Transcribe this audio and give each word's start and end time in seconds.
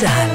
צה"ל 0.00 0.28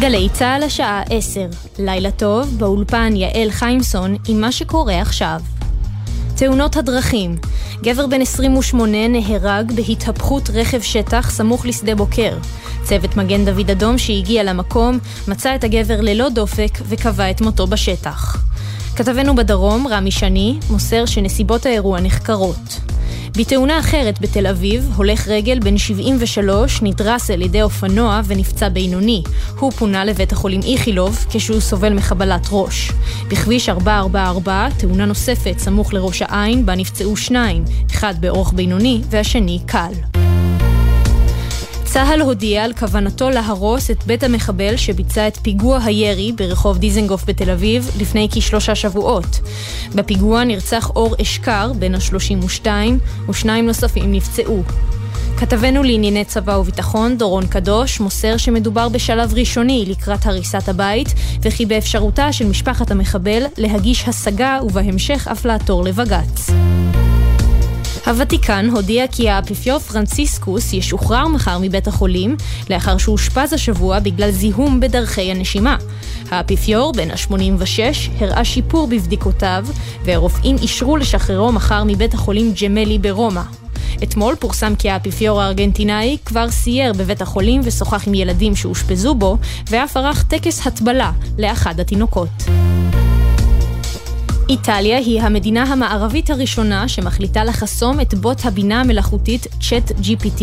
גלי 0.00 0.28
צה"ל 0.32 0.62
השעה 0.62 1.02
10, 1.10 1.40
לילה 1.78 2.10
טוב, 2.10 2.58
באולפן 2.58 3.16
יעל 3.16 3.50
חיימסון 3.50 4.16
עם 4.28 4.40
מה 4.40 4.52
שקורה 4.52 5.00
עכשיו. 5.00 5.40
תאונות 6.40 6.76
הדרכים 6.76 7.36
גבר 7.82 8.06
בן 8.06 8.20
28 8.20 9.08
נהרג 9.08 9.72
בהתהפכות 9.72 10.50
רכב 10.54 10.80
שטח 10.80 11.30
סמוך 11.30 11.66
לשדה 11.66 11.94
בוקר. 11.94 12.38
צוות 12.82 13.16
מגן 13.16 13.44
דוד 13.44 13.70
אדום 13.70 13.98
שהגיע 13.98 14.42
למקום 14.42 14.98
מצא 15.28 15.54
את 15.54 15.64
הגבר 15.64 16.00
ללא 16.00 16.28
דופק 16.28 16.78
וקבע 16.88 17.30
את 17.30 17.40
מותו 17.40 17.66
בשטח. 17.66 18.44
כתבנו 18.96 19.36
בדרום, 19.36 19.86
רמי 19.86 20.10
שני, 20.10 20.58
מוסר 20.70 21.06
שנסיבות 21.06 21.66
האירוע 21.66 22.00
נחקרות. 22.00 22.80
בתאונה 23.36 23.78
אחרת 23.78 24.20
בתל 24.20 24.46
אביב, 24.46 24.92
הולך 24.96 25.28
רגל 25.28 25.58
בן 25.60 25.78
73 25.78 26.82
נדרס 26.82 27.30
על 27.30 27.42
ידי 27.42 27.62
אופנוע 27.62 28.20
ונפצע 28.26 28.68
בינוני. 28.68 29.22
הוא 29.58 29.72
פונה 29.72 30.04
לבית 30.04 30.32
החולים 30.32 30.60
איכילוב 30.62 31.26
כשהוא 31.30 31.60
סובל 31.60 31.92
מחבלת 31.92 32.46
ראש. 32.50 32.92
בכביש 33.28 33.68
444, 33.68 34.68
תאונה 34.78 35.04
נוספת 35.04 35.58
סמוך 35.58 35.94
לראש 35.94 36.22
העין, 36.22 36.66
בה 36.66 36.74
נפצעו 36.74 37.16
שניים, 37.16 37.64
אחד 37.90 38.14
באורח 38.20 38.50
בינוני 38.50 39.00
והשני 39.10 39.58
קל. 39.66 39.92
צה"ל 41.92 42.20
הודיע 42.20 42.64
על 42.64 42.72
כוונתו 42.72 43.30
להרוס 43.30 43.90
את 43.90 44.04
בית 44.06 44.22
המחבל 44.22 44.76
שביצע 44.76 45.28
את 45.28 45.36
פיגוע 45.42 45.78
הירי 45.84 46.32
ברחוב 46.32 46.78
דיזנגוף 46.78 47.24
בתל 47.26 47.50
אביב 47.50 47.90
לפני 48.00 48.28
כשלושה 48.32 48.74
שבועות. 48.74 49.40
בפיגוע 49.94 50.44
נרצח 50.44 50.90
אור 50.90 51.14
אשכר, 51.22 51.72
בן 51.78 51.94
ה-32, 51.94 52.66
ושניים 53.28 53.66
נוספים 53.66 54.12
נפצעו. 54.12 54.62
כתבנו 55.36 55.82
לענייני 55.82 56.24
צבא 56.24 56.52
וביטחון, 56.52 57.18
דורון 57.18 57.46
קדוש, 57.46 58.00
מוסר 58.00 58.36
שמדובר 58.36 58.88
בשלב 58.88 59.34
ראשוני 59.34 59.84
לקראת 59.88 60.26
הריסת 60.26 60.68
הבית, 60.68 61.08
וכי 61.42 61.66
באפשרותה 61.66 62.32
של 62.32 62.46
משפחת 62.46 62.90
המחבל 62.90 63.42
להגיש 63.58 64.08
השגה 64.08 64.58
ובהמשך 64.62 65.28
אף 65.32 65.44
לעתור 65.44 65.84
לבג"ץ. 65.84 66.50
הוותיקן 68.06 68.68
הודיע 68.72 69.06
כי 69.06 69.28
האפיפיור 69.28 69.78
פרנציסקוס 69.78 70.72
ישוחרר 70.72 71.28
מחר 71.28 71.58
מבית 71.60 71.88
החולים 71.88 72.36
לאחר 72.70 72.98
שאושפז 72.98 73.52
השבוע 73.52 73.98
בגלל 73.98 74.30
זיהום 74.30 74.80
בדרכי 74.80 75.30
הנשימה. 75.30 75.76
האפיפיור, 76.30 76.92
בן 76.92 77.10
ה-86, 77.10 77.78
הראה 78.20 78.44
שיפור 78.44 78.86
בבדיקותיו, 78.86 79.66
והרופאים 80.04 80.56
אישרו 80.62 80.96
לשחררו 80.96 81.52
מחר 81.52 81.82
מבית 81.86 82.14
החולים 82.14 82.52
ג'מלי 82.62 82.98
ברומא. 82.98 83.42
אתמול 84.02 84.34
פורסם 84.34 84.74
כי 84.74 84.90
האפיפיור 84.90 85.42
הארגנטינאי 85.42 86.16
כבר 86.24 86.50
סייר 86.50 86.92
בבית 86.92 87.22
החולים 87.22 87.60
ושוחח 87.64 88.08
עם 88.08 88.14
ילדים 88.14 88.56
שאושפזו 88.56 89.14
בו, 89.14 89.38
ואף 89.70 89.96
ערך 89.96 90.22
טקס 90.22 90.66
הטבלה 90.66 91.12
לאחד 91.38 91.80
התינוקות. 91.80 92.28
איטליה 94.50 94.98
היא 94.98 95.20
המדינה 95.20 95.62
המערבית 95.62 96.30
הראשונה 96.30 96.88
שמחליטה 96.88 97.44
לחסום 97.44 98.00
את 98.00 98.14
בוט 98.14 98.44
הבינה 98.44 98.80
המלאכותית 98.80 99.46
צ'אט 99.60 99.90
GPT 99.90 100.42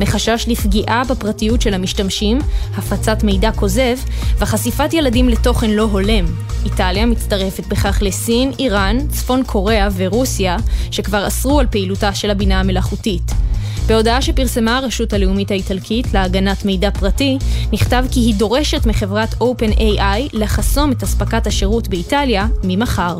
מחשש 0.00 0.44
לפגיעה 0.48 1.02
בפרטיות 1.04 1.62
של 1.62 1.74
המשתמשים, 1.74 2.38
הפצת 2.76 3.24
מידע 3.24 3.52
כוזב 3.52 3.96
וחשיפת 4.38 4.92
ילדים 4.92 5.28
לתוכן 5.28 5.70
לא 5.70 5.82
הולם. 5.82 6.24
איטליה 6.64 7.06
מצטרפת 7.06 7.66
בכך 7.66 7.98
לסין, 8.02 8.52
איראן, 8.58 8.98
צפון 9.08 9.42
קוריאה 9.46 9.88
ורוסיה, 9.96 10.56
שכבר 10.90 11.26
אסרו 11.26 11.60
על 11.60 11.66
פעילותה 11.66 12.14
של 12.14 12.30
הבינה 12.30 12.60
המלאכותית. 12.60 13.32
בהודעה 13.86 14.22
שפרסמה 14.22 14.78
הרשות 14.78 15.12
הלאומית 15.12 15.50
האיטלקית 15.50 16.14
להגנת 16.14 16.64
מידע 16.64 16.90
פרטי, 16.90 17.38
נכתב 17.72 18.04
כי 18.10 18.20
היא 18.20 18.34
דורשת 18.34 18.86
מחברת 18.86 19.34
OpenAI 19.34 20.28
לחסום 20.32 20.92
את 20.92 21.02
אספקת 21.02 21.46
השירות 21.46 21.88
באיטליה 21.88 22.46
ממחר. 22.64 23.18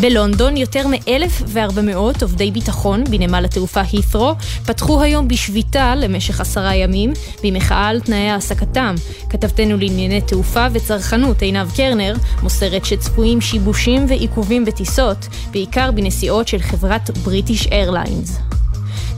בלונדון 0.00 0.56
יותר 0.56 0.86
מ-1,400 0.86 2.22
עובדי 2.22 2.50
ביטחון 2.50 3.04
בנמל 3.04 3.44
התעופה 3.44 3.80
הית'רו 3.92 4.34
פתחו 4.66 5.02
היום 5.02 5.28
בשביתה 5.28 5.94
למשך 5.94 6.40
עשרה 6.40 6.74
ימים 6.74 7.12
במחאה 7.44 7.88
על 7.88 8.00
תנאי 8.00 8.28
העסקתם. 8.28 8.94
כתבתנו 9.30 9.76
לענייני 9.76 10.20
תעופה 10.20 10.66
וצרכנות 10.72 11.42
עינב 11.42 11.70
קרנר 11.76 12.14
מוסרת 12.42 12.84
שצפויים 12.84 13.40
שיבושים 13.40 14.06
ועיכובים 14.08 14.64
בטיסות, 14.64 15.28
בעיקר 15.50 15.90
בנסיעות 15.90 16.48
של 16.48 16.58
חברת 16.58 17.18
בריטיש 17.18 17.66
איירליינס. 17.66 18.57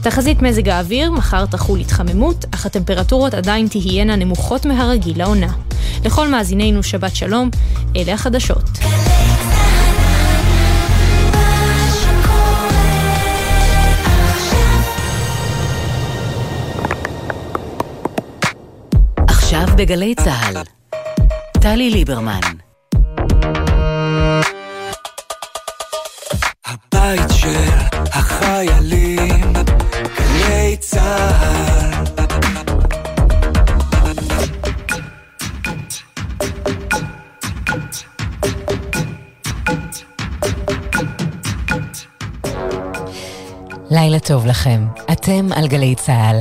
תחזית 0.03 0.41
מזג 0.41 0.69
האוויר, 0.69 1.11
מחר 1.11 1.45
תחול 1.45 1.79
התחממות, 1.79 2.45
אך 2.51 2.65
הטמפרטורות 2.65 3.33
עדיין 3.33 3.67
תהיינה 3.67 4.15
נמוכות 4.15 4.65
מהרגיל 4.65 5.19
לעונה. 5.19 5.53
לכל 6.05 6.27
מאזינינו 6.27 6.83
שבת 6.83 7.15
שלום, 7.15 7.49
אלה 7.95 8.13
החדשות. 8.13 8.63
עכשיו 19.27 19.65
בגלי 19.77 20.15
צה"ל, 20.15 20.57
טלי 21.51 21.89
ליברמן 21.89 22.39
הבית 26.65 27.29
של 27.33 27.69
החיילים 28.13 29.60
גלי 30.71 30.79
צה"ל. 30.79 32.03
לילה 43.91 44.19
טוב 44.19 44.45
לכם, 44.45 44.85
אתם 45.11 45.49
על 45.55 45.67
גלי 45.67 45.95
צה"ל. 45.95 46.39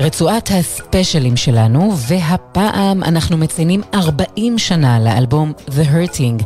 רצועת 0.00 0.50
הספיישלים 0.54 1.36
שלנו, 1.36 1.92
והפעם 1.96 3.02
אנחנו 3.02 3.36
מציינים 3.36 3.80
40 3.94 4.58
שנה 4.58 5.00
לאלבום 5.00 5.52
The 5.68 5.90
Hurting, 5.92 6.44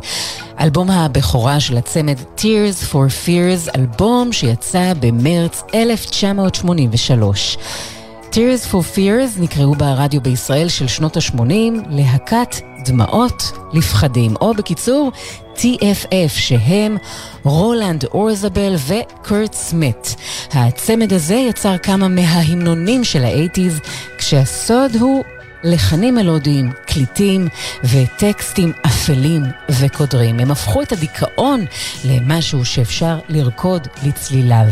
אלבום 0.61 0.89
הבכורה 0.89 1.59
של 1.59 1.77
הצמד 1.77 2.17
Tears 2.37 2.91
for 2.91 3.25
Fears, 3.25 3.75
אלבום 3.75 4.33
שיצא 4.33 4.93
במרץ 4.99 5.63
1983. 5.73 7.57
Tears 8.31 8.71
for 8.71 8.95
Fears 8.95 9.39
נקראו 9.41 9.75
ברדיו 9.75 10.21
בישראל 10.21 10.67
של 10.69 10.87
שנות 10.87 11.17
ה-80 11.17 11.43
להקת 11.89 12.55
דמעות 12.85 13.51
לפחדים, 13.73 14.35
או 14.41 14.53
בקיצור, 14.53 15.11
TFF, 15.55 16.29
שהם 16.29 16.97
רולנד 17.43 18.05
אורזבל 18.05 18.75
וקורט 18.87 19.53
סמית. 19.53 20.15
הצמד 20.53 21.13
הזה 21.13 21.35
יצר 21.35 21.77
כמה 21.77 22.07
מההמנונים 22.07 23.03
של 23.03 23.23
האייטיז, 23.23 23.79
כשהסוד 24.17 24.95
הוא 24.99 25.23
לחנים 25.63 26.15
מלודיים, 26.15 26.71
קליטים 26.85 27.47
וטקסטים 27.83 28.73
אפלים 28.85 29.43
וקודרים. 29.69 30.39
הם 30.39 30.51
הפכו 30.51 30.81
את 30.81 30.91
הדיכאון 30.91 31.65
למשהו 32.05 32.65
שאפשר 32.65 33.19
לרקוד 33.29 33.87
לצליליו. 34.03 34.65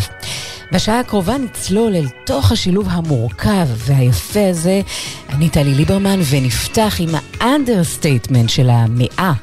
בשעה 0.72 1.00
הקרובה 1.00 1.38
נצלול 1.38 1.96
אל 1.96 2.08
תוך 2.24 2.52
השילוב 2.52 2.88
המורכב 2.92 3.68
והיפה 3.78 4.50
הזה. 4.50 4.82
אני 5.30 5.50
טלי 5.50 5.74
ליברמן 5.74 6.20
ונפתח 6.30 6.96
עם 7.00 7.10
האנדרסטייטמנט 7.40 8.50
של 8.50 8.70
המאה, 8.70 9.34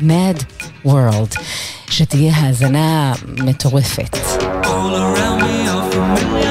Mad 0.00 0.64
World, 0.86 1.40
שתהיה 1.90 2.32
האזנה 2.36 3.12
מטורפת. 3.26 4.16
All 4.62 4.94
around 4.94 5.40
me 5.42 5.68
are 5.68 5.92
familiar 5.92 6.49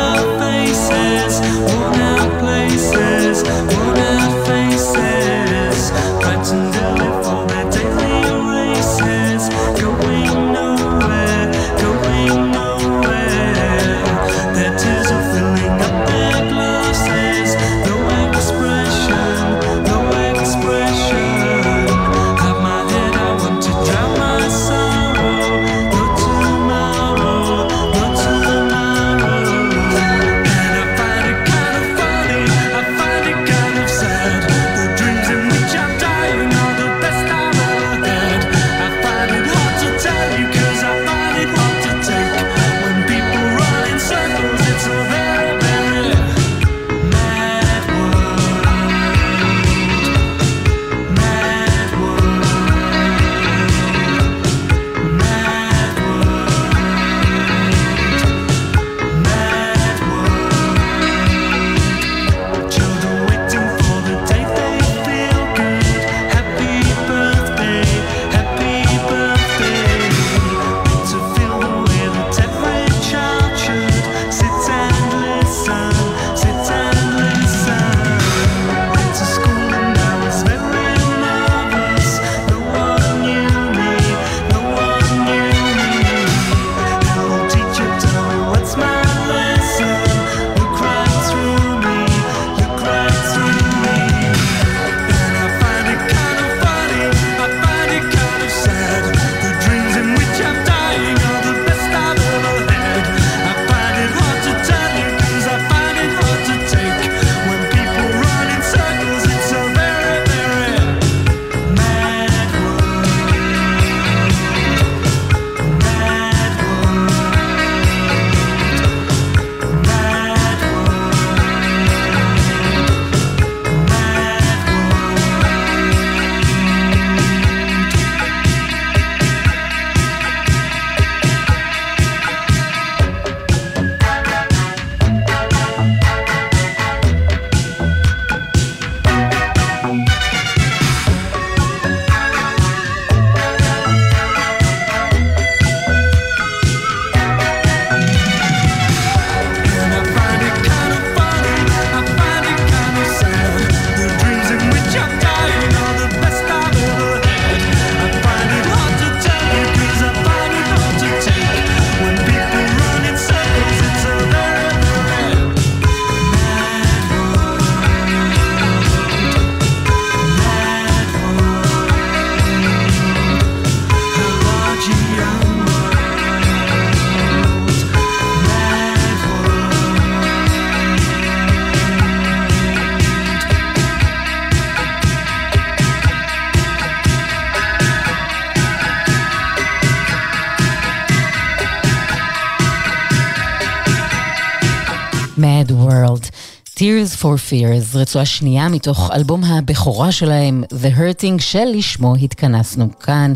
Mad 195.39 195.71
World. 195.71 196.29
Tears 196.75 197.21
for 197.21 197.35
Fears, 197.49 197.97
רצועה 197.97 198.25
שנייה 198.25 198.69
מתוך 198.69 199.11
אלבום 199.13 199.43
הבכורה 199.43 200.11
שלהם, 200.11 200.63
The 200.71 200.97
Hurting, 200.99 201.41
שלשמו 201.41 202.15
התכנסנו 202.15 202.99
כאן. 202.99 203.33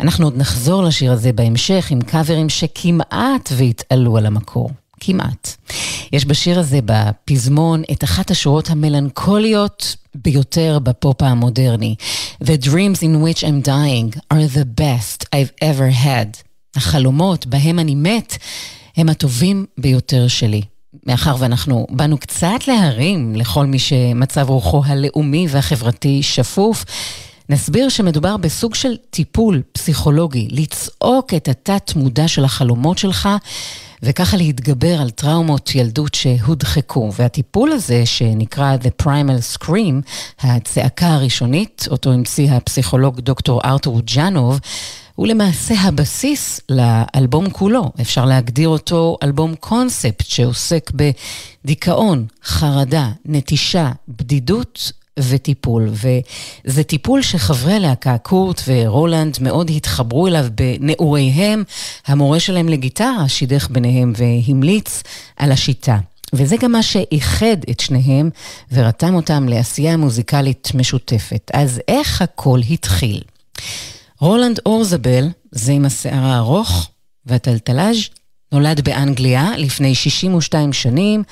אנחנו 0.00 0.26
עוד 0.26 0.36
נחזור 0.36 0.82
לשיר 0.82 1.12
הזה 1.12 1.32
בהמשך 1.32 1.90
עם 1.90 2.00
קאברים 2.00 2.48
שכמעט 2.48 3.52
והתעלו 3.56 4.16
על 4.16 4.26
המקור. 4.26 4.70
כמעט. 5.00 5.56
יש 6.12 6.26
בשיר 6.26 6.58
הזה, 6.58 6.78
בפזמון, 6.84 7.82
את 7.92 8.04
אחת 8.04 8.30
השורות 8.30 8.70
המלנכוליות 8.70 9.96
ביותר 10.14 10.78
בפופ 10.82 11.22
המודרני. 11.22 11.94
The 12.44 12.64
dreams 12.64 13.02
in 13.02 13.22
which 13.24 13.42
I'm 13.42 13.66
dying 13.66 14.20
are 14.34 14.56
the 14.56 14.80
best 14.80 15.24
I've 15.24 15.64
ever 15.64 16.04
had. 16.04 16.42
החלומות 16.76 17.46
בהם 17.46 17.78
אני 17.78 17.94
מת 17.94 18.36
הם 18.96 19.08
הטובים 19.08 19.66
ביותר 19.78 20.28
שלי. 20.28 20.62
מאחר 21.10 21.36
ואנחנו 21.38 21.86
באנו 21.90 22.18
קצת 22.18 22.66
להרים 22.66 23.36
לכל 23.36 23.66
מי 23.66 23.78
שמצב 23.78 24.50
רוחו 24.50 24.82
הלאומי 24.86 25.46
והחברתי 25.50 26.22
שפוף, 26.22 26.84
נסביר 27.48 27.88
שמדובר 27.88 28.36
בסוג 28.36 28.74
של 28.74 28.96
טיפול 29.10 29.62
פסיכולוגי, 29.72 30.48
לצעוק 30.50 31.34
את 31.34 31.48
התת-מודע 31.48 32.28
של 32.28 32.44
החלומות 32.44 32.98
שלך, 32.98 33.28
וככה 34.02 34.36
להתגבר 34.36 35.00
על 35.00 35.10
טראומות 35.10 35.74
ילדות 35.74 36.14
שהודחקו. 36.14 37.10
והטיפול 37.16 37.72
הזה, 37.72 38.06
שנקרא 38.06 38.76
The 38.76 39.04
Primal 39.04 39.56
Scream, 39.58 40.10
הצעקה 40.40 41.08
הראשונית, 41.08 41.88
אותו 41.90 42.12
המציא 42.12 42.52
הפסיכולוג 42.52 43.20
דוקטור 43.20 43.60
ארתור 43.64 44.00
ג'אנוב, 44.00 44.60
הוא 45.20 45.28
למעשה 45.28 45.74
הבסיס 45.80 46.60
לאלבום 46.68 47.50
כולו. 47.50 47.92
אפשר 48.00 48.24
להגדיר 48.24 48.68
אותו 48.68 49.16
אלבום 49.22 49.54
קונספט 49.54 50.26
שעוסק 50.26 50.90
בדיכאון, 51.64 52.26
חרדה, 52.44 53.10
נטישה, 53.24 53.90
בדידות 54.08 54.92
וטיפול. 55.18 55.88
וזה 55.92 56.82
טיפול 56.82 57.22
שחברי 57.22 57.72
הלהקה, 57.72 58.18
קורט 58.18 58.60
ורולנד, 58.66 59.38
מאוד 59.40 59.70
התחברו 59.70 60.26
אליו 60.26 60.46
בנעוריהם. 60.54 61.64
המורה 62.06 62.40
שלהם 62.40 62.68
לגיטרה 62.68 63.28
שידך 63.28 63.68
ביניהם 63.70 64.12
והמליץ 64.16 65.02
על 65.36 65.52
השיטה. 65.52 65.98
וזה 66.32 66.56
גם 66.56 66.72
מה 66.72 66.82
שאיחד 66.82 67.56
את 67.70 67.80
שניהם 67.80 68.30
ורתם 68.72 69.14
אותם 69.14 69.48
לעשייה 69.48 69.96
מוזיקלית 69.96 70.68
משותפת. 70.74 71.50
אז 71.54 71.80
איך 71.88 72.22
הכל 72.22 72.60
התחיל? 72.70 73.20
רולנד 74.20 74.60
אורזבל, 74.66 75.28
זה 75.50 75.72
עם 75.72 75.84
השיער 75.84 76.24
הארוך 76.24 76.90
והטלטלאז', 77.26 77.96
נולד 78.52 78.80
באנגליה 78.80 79.56
לפני 79.56 79.94
62 79.94 80.72
שנים, 80.72 81.22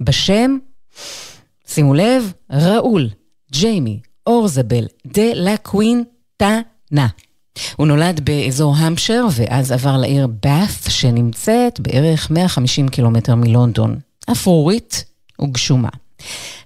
בשם, 0.00 0.58
שימו 1.66 1.94
לב, 1.94 2.32
ראול, 2.50 3.10
ג'יימי, 3.52 4.00
אורזבל, 4.26 4.86
דה 5.06 5.32
לה 5.34 5.56
קווין 5.56 6.04
טאנה. 6.36 7.08
הוא 7.76 7.86
נולד 7.86 8.20
באזור 8.24 8.76
המפשר 8.76 9.26
ואז 9.32 9.72
עבר 9.72 9.96
לעיר 9.96 10.26
באת' 10.26 10.90
שנמצאת 10.90 11.80
בערך 11.80 12.30
150 12.30 12.88
קילומטר 12.88 13.34
מלונדון. 13.34 13.98
אפרורית 14.32 15.04
וגשומה. 15.40 15.88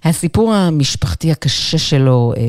הסיפור 0.03 0.53
המשפחתי 0.53 1.31
הקשה 1.31 1.77
שלו, 1.77 2.33
אה, 2.37 2.41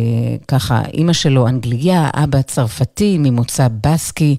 ככה, 0.49 0.83
אימא 0.95 1.13
שלו 1.13 1.49
אנגליה, 1.49 2.11
אבא 2.15 2.43
צרפתי 2.43 3.17
ממוצא 3.19 3.69
באסקי. 3.85 4.37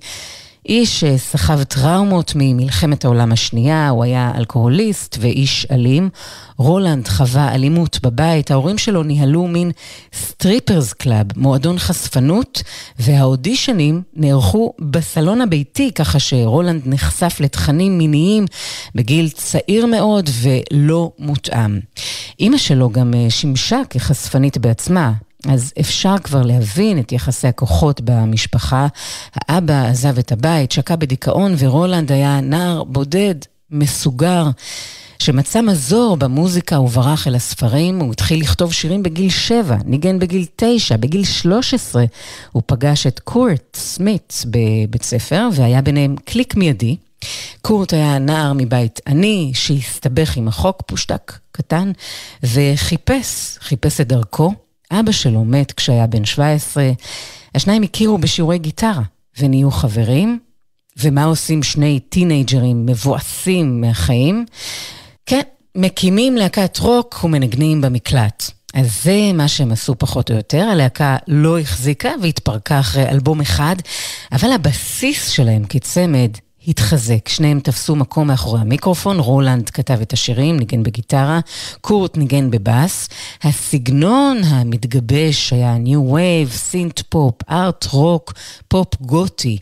איש 0.66 1.00
שסחב 1.00 1.64
טראומות 1.64 2.34
ממלחמת 2.36 3.06
העולם 3.06 3.32
השנייה, 3.32 3.90
הוא 3.90 4.04
היה 4.04 4.32
אלכוהוליסט 4.38 5.18
ואיש 5.20 5.68
אלים. 5.72 6.10
רולנד 6.58 7.08
חווה 7.08 7.56
אלימות 7.56 8.00
בבית, 8.04 8.52
ההורים 8.52 8.78
שלו 8.78 9.04
ניהלו 9.04 9.48
מין 9.48 9.72
strippers 10.14 10.94
club, 10.94 11.26
מועדון 11.36 11.80
חשפנות, 11.80 12.64
והאודישנים 13.00 14.02
נערכו 14.14 14.74
בסלון 14.80 15.42
הביתי, 15.42 15.92
ככה 15.92 16.20
שרולנד 16.20 16.82
נחשף 16.86 17.38
לתכנים 17.40 17.98
מיניים 17.98 18.46
בגיל 18.96 19.30
צעיר 19.30 19.86
מאוד 19.86 20.30
ולא 20.42 21.12
מותאם. 21.20 21.80
אימא 22.40 22.58
שלו 22.58 22.90
גם 22.90 23.14
אה, 23.14 23.30
שימשה 23.30 23.80
כחשפנית 23.90 24.58
בעצמה, 24.58 25.12
אז 25.50 25.74
אפשר 25.80 26.16
כבר 26.24 26.42
להבין 26.42 27.00
את 27.00 27.12
יחסי 27.12 27.48
הכוחות 27.48 28.02
במשפחה. 28.04 28.88
האבא 29.36 29.86
עזב 29.86 30.18
את 30.18 30.32
הבית, 30.32 30.72
שקע 30.72 30.96
בדיכאון, 30.96 31.56
ורולנד 31.58 32.12
היה 32.12 32.42
נער 32.42 32.84
בודד, 32.84 33.36
מסוגר. 33.72 34.50
שמצא 35.20 35.62
מזור 35.62 36.18
במוזיקה 36.18 36.80
וברח 36.80 37.28
אל 37.28 37.36
הספרים, 37.36 38.00
הוא 38.00 38.12
התחיל 38.12 38.42
לכתוב 38.42 38.74
שירים 38.74 39.04
בגיל 39.04 39.30
שבע, 39.30 39.78
ניגן 39.86 40.20
בגיל 40.20 40.46
תשע, 40.56 40.98
בגיל 40.98 41.24
שלוש 41.24 41.74
עשרה 41.74 42.06
הוא 42.52 42.64
פגש 42.66 43.08
את 43.08 43.20
קורט 43.20 43.76
סמית 43.76 44.44
בבית 44.46 45.04
ספר, 45.04 45.48
והיה 45.54 45.82
ביניהם 45.82 46.16
קליק 46.26 46.56
מיידי. 46.56 46.96
קורט 47.62 47.94
היה 47.94 48.20
נער 48.20 48.54
מבית 48.54 49.00
עני, 49.08 49.52
שהסתבך 49.54 50.38
עם 50.38 50.48
החוק, 50.48 50.82
פושטק 50.86 51.38
קטן, 51.52 51.92
וחיפש, 52.44 53.58
חיפש 53.60 54.02
את 54.02 54.08
דרכו. 54.08 54.65
אבא 55.00 55.12
שלו 55.12 55.46
מת 55.46 55.72
כשהיה 55.72 56.08
בן 56.08 56.26
17, 56.26 56.92
השניים 57.56 57.84
הכירו 57.84 58.18
בשיעורי 58.18 58.58
גיטרה 58.58 59.02
ונהיו 59.40 59.72
חברים. 59.72 60.40
ומה 60.98 61.24
עושים 61.24 61.64
שני 61.64 62.00
טינג'רים 62.00 62.86
מבואסים 62.86 63.82
מהחיים? 63.82 64.46
כן, 65.26 65.42
מקימים 65.76 66.38
להקת 66.38 66.78
רוק 66.80 67.24
ומנגנים 67.24 67.82
במקלט. 67.82 68.52
אז 68.74 69.04
זה 69.04 69.32
מה 69.34 69.48
שהם 69.48 69.72
עשו 69.72 69.96
פחות 69.98 70.32
או 70.32 70.36
יותר, 70.36 70.62
הלהקה 70.62 71.18
לא 71.28 71.60
החזיקה 71.60 72.10
והתפרקה 72.22 72.80
אחרי 72.80 73.10
אלבום 73.10 73.42
אחד, 73.42 73.76
אבל 74.32 74.52
הבסיס 74.52 75.30
שלהם 75.30 75.64
כצמד 75.70 76.32
התחזק. 76.68 77.28
שניהם 77.28 77.60
תפסו 77.60 77.96
מקום 77.96 78.28
מאחורי 78.28 78.62
המיקרופון, 78.62 79.20
רולנד 79.20 79.70
כתב 79.70 80.02
את 80.02 80.14
השירים, 80.14 80.60
ניגן 80.60 80.84
בגיטרה, 80.84 81.40
קורט 81.82 82.18
ניגן 82.18 82.52
בבאס. 82.52 83.10
הסגנון 83.44 84.44
המתגבש 84.44 85.54
היה 85.54 85.78
new 85.78 86.12
wave, 86.14 86.50
synth 86.50 87.02
pop, 87.10 87.36
art 87.50 87.86
rock, 87.92 88.34
פופ 88.68 88.88
גותי. 89.02 89.58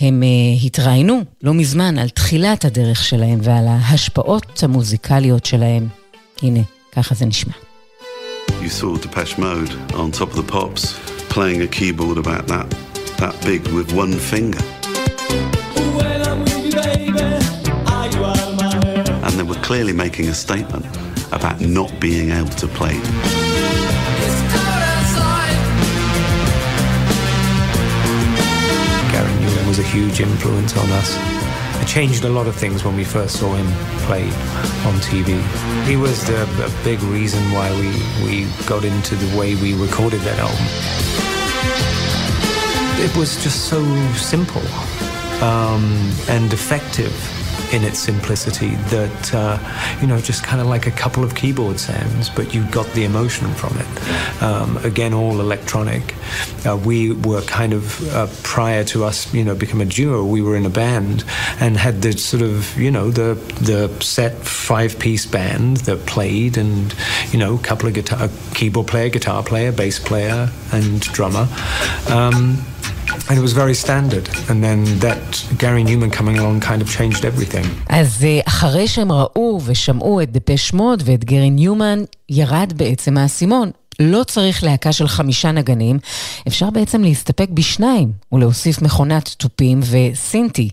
הם 0.00 0.22
אה, 0.22 0.66
התראיינו 0.66 1.20
לא 1.42 1.54
מזמן 1.54 1.98
על 1.98 2.08
תחילת 2.08 2.64
הדרך 2.64 3.04
שלהם 3.04 3.38
ועל 3.42 3.66
ההשפעות 3.68 4.62
המוזיקליות 4.62 5.46
שלהם. 5.46 5.88
הנה, 6.42 6.60
ככה 6.92 7.14
זה 7.14 7.26
נשמע. 7.26 7.52
You 8.48 8.70
saw 8.70 8.96
Depeche 8.96 9.38
Mode 9.38 9.72
on 9.94 10.10
Top 10.10 10.30
of 10.32 10.36
the 10.36 10.52
Pops, 10.52 10.82
playing 11.28 11.62
a 11.62 11.68
keyboard 11.68 12.18
about 12.18 12.44
that, 12.48 12.68
that 13.18 13.34
big 13.46 13.62
with 13.68 13.92
one 13.92 14.14
finger. 14.32 14.77
Clearly 19.68 19.92
making 19.92 20.28
a 20.28 20.32
statement 20.32 20.86
about 21.30 21.60
not 21.60 21.92
being 22.00 22.30
able 22.30 22.48
to 22.48 22.66
play. 22.68 22.94
Gary 29.12 29.34
Newman 29.42 29.66
was 29.68 29.78
a 29.78 29.82
huge 29.82 30.20
influence 30.20 30.74
on 30.74 30.88
us. 30.92 31.18
It 31.82 31.86
changed 31.86 32.24
a 32.24 32.30
lot 32.30 32.46
of 32.46 32.56
things 32.56 32.82
when 32.82 32.96
we 32.96 33.04
first 33.04 33.38
saw 33.38 33.52
him 33.54 33.66
play 34.06 34.24
on 34.88 34.94
TV. 35.04 35.38
He 35.86 35.96
was 35.96 36.26
the 36.26 36.48
big 36.82 37.02
reason 37.02 37.42
why 37.52 37.70
we, 37.72 37.90
we 38.24 38.46
got 38.66 38.86
into 38.86 39.16
the 39.16 39.38
way 39.38 39.54
we 39.54 39.74
recorded 39.74 40.22
that 40.22 40.38
album. 40.38 40.64
It 43.04 43.14
was 43.18 43.36
just 43.44 43.68
so 43.68 43.84
simple 44.14 44.66
um, 45.42 46.10
and 46.26 46.54
effective 46.54 47.37
in 47.72 47.84
its 47.84 47.98
simplicity 47.98 48.74
that, 48.90 49.34
uh, 49.34 49.98
you 50.00 50.06
know, 50.06 50.20
just 50.20 50.42
kind 50.42 50.60
of 50.60 50.66
like 50.66 50.86
a 50.86 50.90
couple 50.90 51.22
of 51.22 51.34
keyboard 51.34 51.78
sounds, 51.78 52.30
but 52.30 52.54
you 52.54 52.64
got 52.70 52.86
the 52.92 53.04
emotion 53.04 53.52
from 53.54 53.76
it. 53.78 54.42
Um, 54.42 54.76
again, 54.78 55.12
all 55.12 55.40
electronic. 55.40 56.14
Uh, 56.66 56.76
we 56.76 57.12
were 57.12 57.42
kind 57.42 57.72
of, 57.72 58.14
uh, 58.14 58.26
prior 58.42 58.84
to 58.84 59.04
us, 59.04 59.32
you 59.34 59.44
know, 59.44 59.54
become 59.54 59.80
a 59.80 59.84
duo, 59.84 60.24
we 60.24 60.42
were 60.42 60.56
in 60.56 60.66
a 60.66 60.70
band 60.70 61.24
and 61.60 61.76
had 61.76 62.02
the 62.02 62.12
sort 62.12 62.42
of, 62.42 62.76
you 62.78 62.90
know, 62.90 63.10
the, 63.10 63.34
the 63.60 63.88
set 64.02 64.34
five 64.34 64.98
piece 64.98 65.26
band 65.26 65.78
that 65.78 66.06
played 66.06 66.56
and, 66.56 66.94
you 67.32 67.38
know, 67.38 67.54
a 67.54 67.58
couple 67.58 67.88
of 67.88 67.94
guitar, 67.94 68.28
keyboard 68.54 68.86
player, 68.86 69.08
guitar 69.08 69.42
player, 69.42 69.72
bass 69.72 69.98
player, 69.98 70.50
and 70.72 71.00
drummer. 71.00 71.48
Um, 72.08 72.64
And 73.28 73.36
it 73.36 73.42
was 73.42 73.52
very 73.52 73.74
standard. 73.74 74.26
And 74.50 74.58
then 74.64 74.80
that 75.06 75.24
Gary 75.58 75.84
Newman 75.84 76.10
coming 76.10 76.38
along 76.38 76.60
kind 76.60 76.80
of 76.82 76.88
changed 76.88 77.24
everything. 77.24 77.66
אז 77.88 78.24
אחרי 78.44 78.88
שהם 78.88 79.12
ראו 79.12 79.60
ושמעו 79.64 80.22
את 80.22 80.32
דפש 80.32 80.72
מוד 80.72 81.02
ואת 81.04 81.24
גרי 81.24 81.50
ניומן, 81.50 81.98
ירד 82.28 82.72
בעצם 82.76 83.18
האסימון. 83.18 83.70
לא 84.00 84.24
צריך 84.24 84.64
להקה 84.64 84.92
של 84.92 85.08
חמישה 85.08 85.52
נגנים, 85.52 85.98
אפשר 86.48 86.70
בעצם 86.70 87.02
להסתפק 87.02 87.48
בשניים 87.50 88.12
ולהוסיף 88.32 88.82
מכונת 88.82 89.28
תופים 89.28 89.80
וסינטי. 89.82 90.70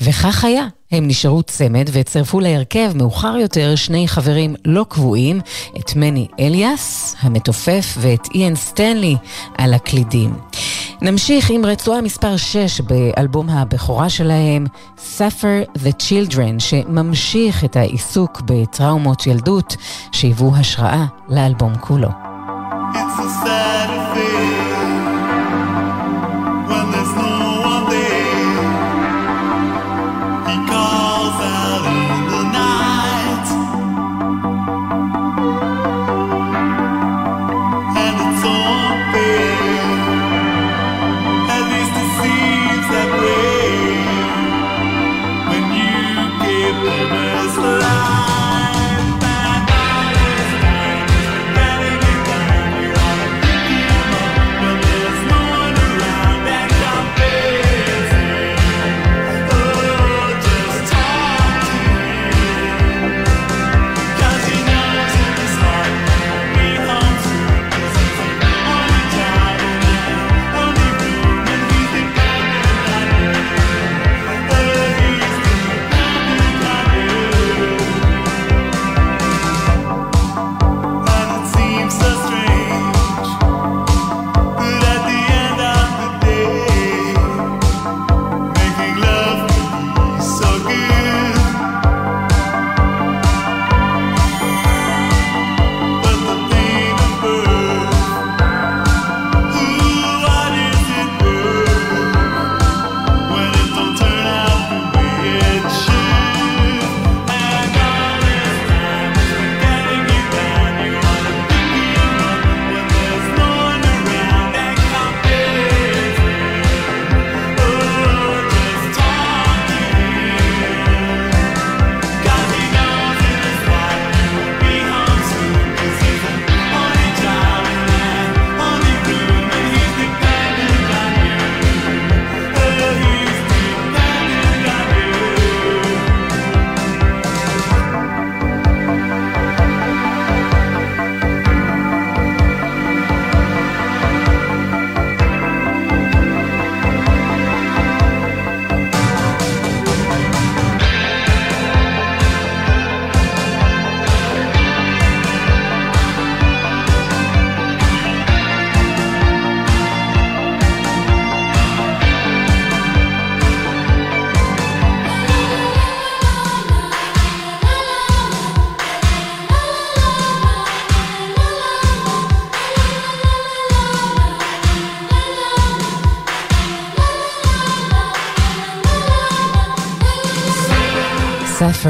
וכך 0.00 0.44
היה. 0.44 0.66
הם 0.92 1.08
נשארו 1.08 1.42
צמד 1.42 1.88
וצירפו 1.92 2.40
להרכב 2.40 2.92
מאוחר 2.94 3.36
יותר 3.36 3.74
שני 3.76 4.08
חברים 4.08 4.54
לא 4.64 4.86
קבועים, 4.88 5.40
את 5.78 5.96
מני 5.96 6.26
אליאס, 6.40 7.16
המתופף, 7.20 7.96
ואת 7.98 8.28
איאן 8.34 8.54
סטנלי 8.54 9.16
על 9.58 9.74
הקלידים. 9.74 10.34
נמשיך 11.02 11.50
עם 11.50 11.64
רצועה 11.64 12.00
מספר 12.00 12.36
6 12.36 12.80
באלבום 12.80 13.50
הבכורה 13.50 14.08
שלהם, 14.08 14.66
Suffer 14.96 15.78
the 15.78 15.92
Children, 16.02 16.58
שממשיך 16.58 17.64
את 17.64 17.76
העיסוק 17.76 18.42
בטראומות 18.44 19.26
ילדות, 19.26 19.76
שהיוו 20.12 20.56
השראה 20.56 21.04
לאלבום 21.28 21.74
כולו. 21.80 22.08
It's 22.08 23.18
a 23.18 23.46
sad 23.46 23.67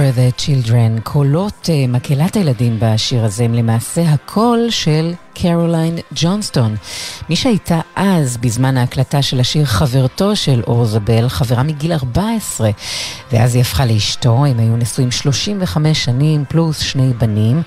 for 0.09 0.17
the 0.17 0.41
Children, 0.41 1.01
קולות 1.03 1.69
uh, 1.69 1.91
מקהלת 1.91 2.37
הילדים 2.37 2.79
בשיר 2.81 3.25
הזה 3.25 3.45
הם 3.45 3.55
למעשה 3.55 4.03
הקול 4.03 4.67
של 4.71 5.15
קרוליין 5.35 5.99
ג'ונסטון. 6.15 6.77
מי 7.29 7.37
שהייתה 7.37 7.81
אז, 7.97 8.37
בזמן 8.37 8.77
ההקלטה 8.77 9.23
של 9.23 9.41
השיר, 9.41 9.65
חברתו 9.65 10.37
של 10.37 10.63
אורזבל, 10.67 11.29
חברה 11.29 11.63
מגיל 11.63 11.93
14, 11.93 12.71
ואז 13.33 13.55
היא 13.55 13.61
הפכה 13.61 13.87
לאשתו, 13.87 14.45
הם 14.45 14.59
היו 14.59 14.77
נשואים 14.77 15.11
35 15.11 16.05
שנים 16.05 16.45
פלוס 16.49 16.79
שני 16.79 17.13
בנים. 17.19 17.63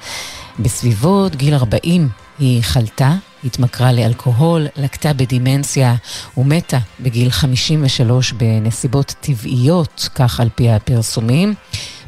בסביבות 0.59 1.35
גיל 1.35 1.53
40 1.53 2.09
היא 2.39 2.63
חלתה, 2.63 3.13
התמכרה 3.43 3.91
לאלכוהול, 3.91 4.67
לקתה 4.75 5.13
בדימנציה 5.13 5.95
ומתה 6.37 6.77
בגיל 6.99 7.29
53 7.29 8.33
בנסיבות 8.33 9.15
טבעיות, 9.21 10.09
כך 10.15 10.39
על 10.39 10.49
פי 10.55 10.71
הפרסומים. 10.71 11.53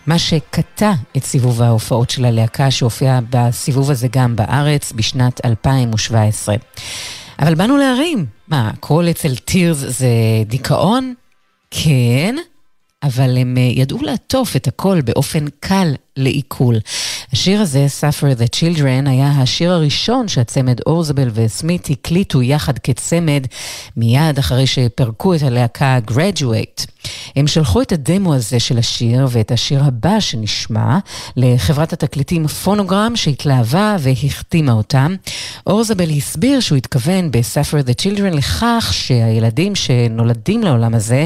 מה 0.07 0.19
שקטע 0.19 0.91
את 1.17 1.23
סיבוב 1.23 1.61
ההופעות 1.61 2.09
של 2.09 2.25
הלהקה 2.25 2.71
שהופיע 2.71 3.19
בסיבוב 3.29 3.91
הזה 3.91 4.07
גם 4.11 4.35
בארץ 4.35 4.91
בשנת 4.91 5.45
2017. 5.45 6.55
אבל 7.39 7.55
באנו 7.55 7.77
להרים. 7.77 8.25
מה, 8.47 8.69
הכל 8.69 9.05
אצל 9.09 9.35
טירס 9.35 9.77
זה 9.77 10.07
דיכאון? 10.45 11.13
כן, 11.71 12.35
אבל 13.03 13.37
הם 13.37 13.57
אה, 13.57 13.61
ידעו 13.61 14.01
לעטוף 14.01 14.55
את 14.55 14.67
הכל 14.67 15.01
באופן 15.01 15.45
קל 15.59 15.93
לעיכול. 16.17 16.79
השיר 17.31 17.61
הזה, 17.61 17.87
Suffer 18.01 18.39
the 18.39 18.55
Children, 18.55 19.09
היה 19.09 19.31
השיר 19.31 19.71
הראשון 19.71 20.27
שהצמד 20.27 20.79
אורזבל 20.85 21.29
וסמית 21.33 21.87
הקליטו 21.89 22.41
יחד 22.41 22.79
כצמד 22.79 23.47
מיד 23.97 24.39
אחרי 24.39 24.67
שפרקו 24.67 25.35
את 25.35 25.41
הלהקה 25.43 25.99
Graduate. 26.07 26.85
הם 27.35 27.47
שלחו 27.47 27.81
את 27.81 27.91
הדמו 27.91 28.33
הזה 28.33 28.59
של 28.59 28.77
השיר 28.77 29.27
ואת 29.29 29.51
השיר 29.51 29.83
הבא 29.83 30.19
שנשמע 30.19 30.97
לחברת 31.35 31.93
התקליטים 31.93 32.47
פונוגרם 32.47 33.15
שהתלהבה 33.15 33.95
והחתימה 33.99 34.71
אותם. 34.71 35.15
אורזבל 35.67 36.09
הסביר 36.09 36.59
שהוא 36.59 36.77
התכוון 36.77 37.31
ב-Suffer 37.31 37.87
the 37.87 37.93
Children 38.01 38.35
לכך 38.35 38.89
שהילדים 38.91 39.75
שנולדים 39.75 40.63
לעולם 40.63 40.95
הזה 40.95 41.25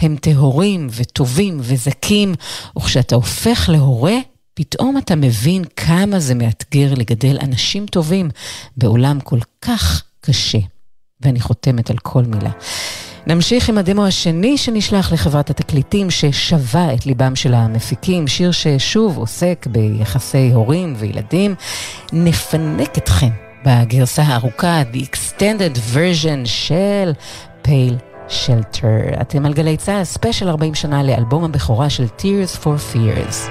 הם 0.00 0.16
טהורים 0.20 0.88
וטובים 0.90 1.58
וזכים, 1.60 2.34
וכשאתה 2.76 3.14
הופך 3.14 3.68
להורה, 3.72 4.14
פתאום 4.54 4.98
אתה 4.98 5.16
מבין 5.16 5.64
כמה 5.76 6.18
זה 6.18 6.34
מאתגר 6.34 6.94
לגדל 6.94 7.38
אנשים 7.42 7.86
טובים 7.86 8.30
בעולם 8.76 9.20
כל 9.20 9.38
כך 9.62 10.02
קשה. 10.20 10.58
ואני 11.20 11.40
חותמת 11.40 11.90
על 11.90 11.96
כל 11.98 12.22
מילה. 12.22 12.50
נמשיך 13.26 13.68
עם 13.68 13.78
הדמו 13.78 14.06
השני 14.06 14.58
שנשלח 14.58 15.12
לחברת 15.12 15.50
התקליטים 15.50 16.10
ששבה 16.10 16.94
את 16.94 17.06
ליבם 17.06 17.36
של 17.36 17.54
המפיקים, 17.54 18.28
שיר 18.28 18.50
ששוב 18.50 19.16
עוסק 19.16 19.66
ביחסי 19.70 20.50
הורים 20.52 20.94
וילדים. 20.98 21.54
נפנק 22.12 22.98
אתכם 22.98 23.30
בגרסה 23.66 24.22
הארוכה, 24.22 24.82
The 24.92 24.96
Extended 24.96 25.94
Version 25.94 26.44
של 26.44 27.12
Pale 27.62 27.96
Shelter. 28.28 29.20
אתם 29.20 29.46
על 29.46 29.52
גלי 29.52 29.76
צה"ל, 29.76 30.04
ספיישל 30.04 30.48
40 30.48 30.74
שנה 30.74 31.02
לאלבום 31.02 31.44
הבכורה 31.44 31.90
של 31.90 32.06
Tears 32.18 32.64
for 32.64 32.94
Fears. 32.94 33.50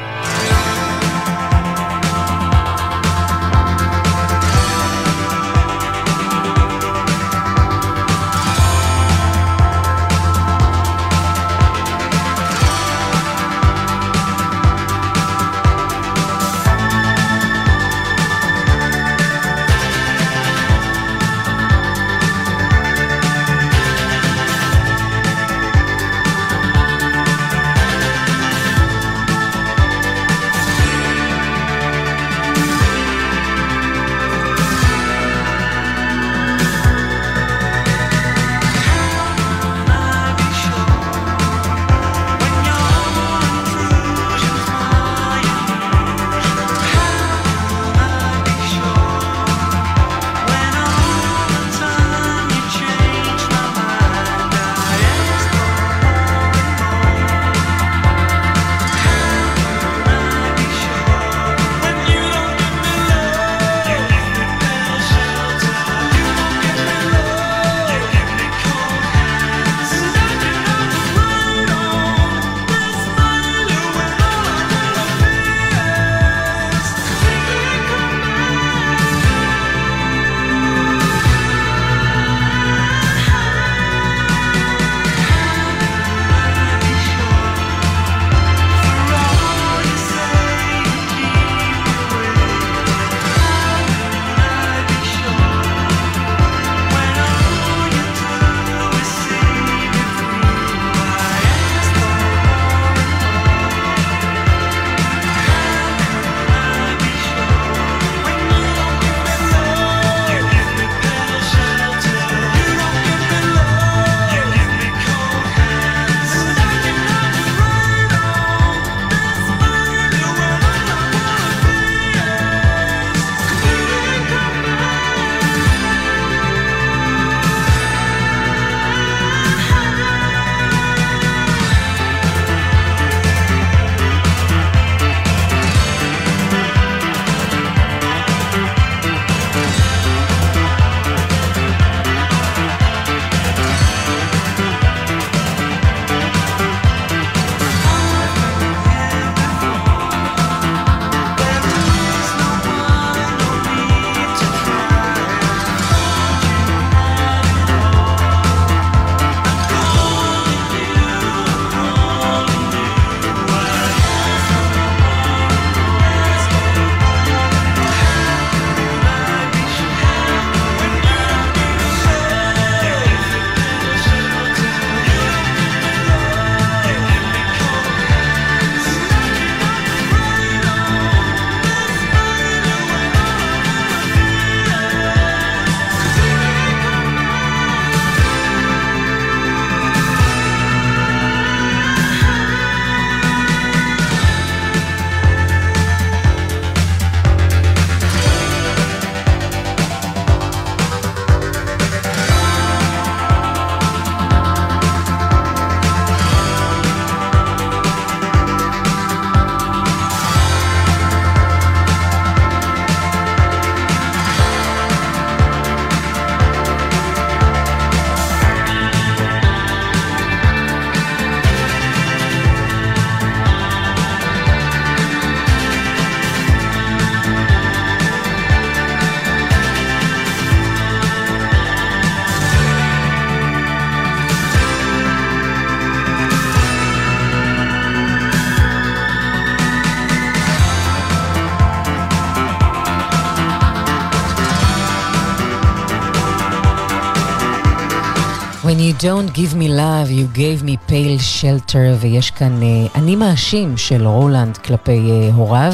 Don't 249.03 249.33
give 249.33 249.53
me 249.53 249.67
love, 249.67 250.09
you 250.09 250.25
gave 250.37 250.63
me 250.63 250.77
pale 250.87 251.19
shelter, 251.19 251.97
ויש 251.99 252.31
כאן 252.31 252.59
uh, 252.61 252.97
אני 252.97 253.15
מאשים 253.15 253.77
של 253.77 254.07
רולנד 254.07 254.57
כלפי 254.57 254.91
uh, 254.91 255.33
הוריו. 255.35 255.73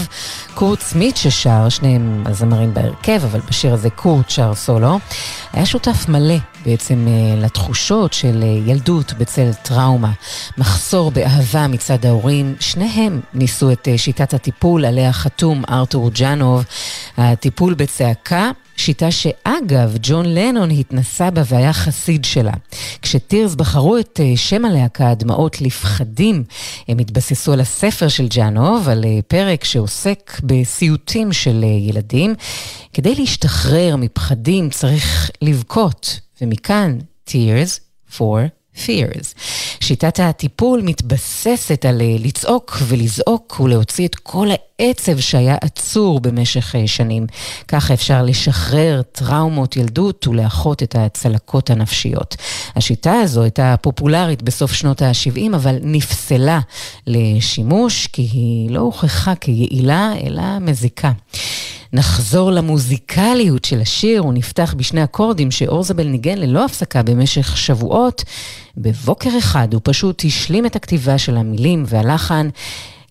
קורט 0.53 0.79
סמית 0.81 1.17
ששר, 1.17 1.69
שניהם 1.69 2.23
הזמרים 2.25 2.73
בהרכב, 2.73 3.21
אבל 3.23 3.39
בשיר 3.39 3.73
הזה 3.73 3.89
קורט 3.89 4.29
שר 4.29 4.55
סולו, 4.55 4.99
היה 5.53 5.65
שותף 5.65 6.05
מלא 6.09 6.35
בעצם 6.65 7.07
uh, 7.07 7.43
לתחושות 7.45 8.13
של 8.13 8.41
uh, 8.41 8.69
ילדות 8.69 9.13
בצל 9.13 9.53
טראומה, 9.53 10.11
מחסור 10.57 11.11
באהבה 11.11 11.67
מצד 11.67 12.05
ההורים. 12.05 12.55
שניהם 12.59 13.21
ניסו 13.33 13.71
את 13.71 13.87
uh, 13.87 13.97
שיטת 13.97 14.33
הטיפול 14.33 14.85
עליה 14.85 15.13
חתום 15.13 15.63
ארתור 15.69 16.09
ג'אנוב, 16.09 16.63
הטיפול 17.17 17.73
בצעקה. 17.73 18.51
שיטה 18.79 19.11
שאגב, 19.11 19.97
ג'ון 20.01 20.25
לנון 20.25 20.71
התנסה 20.71 21.31
בה 21.31 21.41
והיה 21.45 21.73
חסיד 21.73 22.25
שלה. 22.25 22.53
כשטירס 23.01 23.55
בחרו 23.55 23.97
את 23.97 24.19
אה, 24.23 24.37
שם 24.37 24.65
הלהקה, 24.65 25.09
הדמעות 25.09 25.61
לפחדים, 25.61 26.43
הם 26.87 26.99
התבססו 26.99 27.53
על 27.53 27.59
הספר 27.59 28.07
של 28.07 28.27
ג'אנוב, 28.27 28.89
על 28.89 29.05
אה, 29.05 29.19
פרק 29.27 29.63
שעוסק 29.63 30.41
בסיוטים 30.43 31.33
של 31.33 31.63
אה, 31.63 31.69
ילדים. 31.69 32.35
כדי 32.93 33.15
להשתחרר 33.15 33.95
מפחדים 33.95 34.69
צריך 34.69 35.31
לבכות, 35.41 36.19
ומכאן, 36.41 36.97
Tears 37.29 37.79
for 38.17 38.39
Fears. 38.75 39.33
שיטת 39.79 40.19
הטיפול 40.19 40.81
מתבססת 40.81 41.85
על 41.85 42.01
אה, 42.01 42.15
לצעוק 42.19 42.77
ולזעוק 42.87 43.59
ולהוציא 43.59 44.07
את 44.07 44.15
כל 44.15 44.47
העצב 44.79 45.19
שהיה 45.19 45.55
עצור 45.61 46.19
במשך 46.19 46.75
אה, 46.75 46.87
שנים. 46.87 47.27
ככה 47.67 47.93
אפשר 47.93 48.23
לשחרר 48.23 49.01
טראומות 49.11 49.75
ילדות 49.75 50.27
ולאחות 50.27 50.83
את 50.83 50.95
הצלקות 50.95 51.69
הנפשיות. 51.69 52.35
השיטה 52.75 53.13
הזו 53.13 53.41
הייתה 53.41 53.75
פופולרית 53.81 54.41
בסוף 54.41 54.73
שנות 54.73 55.01
ה-70, 55.01 55.55
אבל 55.55 55.75
נפסלה 55.81 56.59
לשימוש 57.07 58.07
כי 58.07 58.21
היא 58.21 58.71
לא 58.71 58.79
הוכחה 58.79 59.35
כיעילה, 59.35 60.13
אלא 60.23 60.59
מזיקה. 60.61 61.11
נחזור 61.93 62.51
למוזיקליות 62.51 63.65
של 63.65 63.81
השיר, 63.81 64.21
הוא 64.21 64.33
נפתח 64.33 64.73
בשני 64.77 65.03
אקורדים 65.03 65.51
שאורזבל 65.51 66.07
ניגן 66.07 66.37
ללא 66.37 66.65
הפסקה 66.65 67.03
במשך 67.03 67.57
שבועות. 67.57 68.23
בבוקר 68.77 69.29
אחד 69.37 69.73
הוא 69.73 69.81
פשוט 69.83 70.25
השלים 70.25 70.65
את 70.65 70.75
הכתיבה 70.75 71.17
של 71.17 71.37
המילים 71.37 71.83
והלחן. 71.87 72.49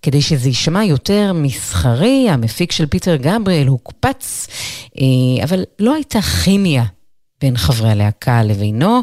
כדי 0.03 0.23
שזה 0.23 0.49
יישמע 0.49 0.85
יותר 0.85 1.33
מסחרי, 1.35 2.27
המפיק 2.31 2.73
של 2.73 2.87
פיטר 2.87 3.17
גבריאל 3.17 3.67
הוקפץ, 3.67 4.47
אה, 5.01 5.45
אבל 5.45 5.65
לא 5.79 5.95
הייתה 5.95 6.23
כימיה 6.23 6.85
בין 7.41 7.57
חברי 7.57 7.91
הלהקה 7.91 8.43
לבינו. 8.43 9.01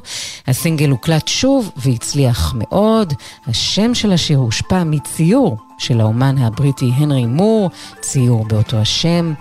הסינגל 0.48 0.90
הוקלט 0.90 1.28
שוב 1.28 1.72
והצליח 1.78 2.54
מאוד. 2.58 3.14
השם 3.48 3.96
של 3.96 4.12
השיר 4.12 4.38
הושפע 4.38 4.84
מציור 4.84 5.58
של 5.78 6.02
האומן 6.02 6.38
הבריטי 6.38 6.92
הנרי 6.96 7.26
מור, 7.26 7.70
ציור 8.02 8.46
באותו 8.48 8.78
השם. 8.78 9.34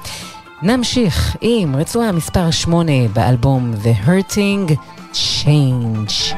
נמשיך 0.62 1.36
עם 1.40 1.76
רצועה 1.76 2.12
מספר 2.12 2.50
8 2.50 2.92
באלבום 3.12 3.72
The 3.84 4.08
Hurting 4.08 4.72
Change. 5.12 6.34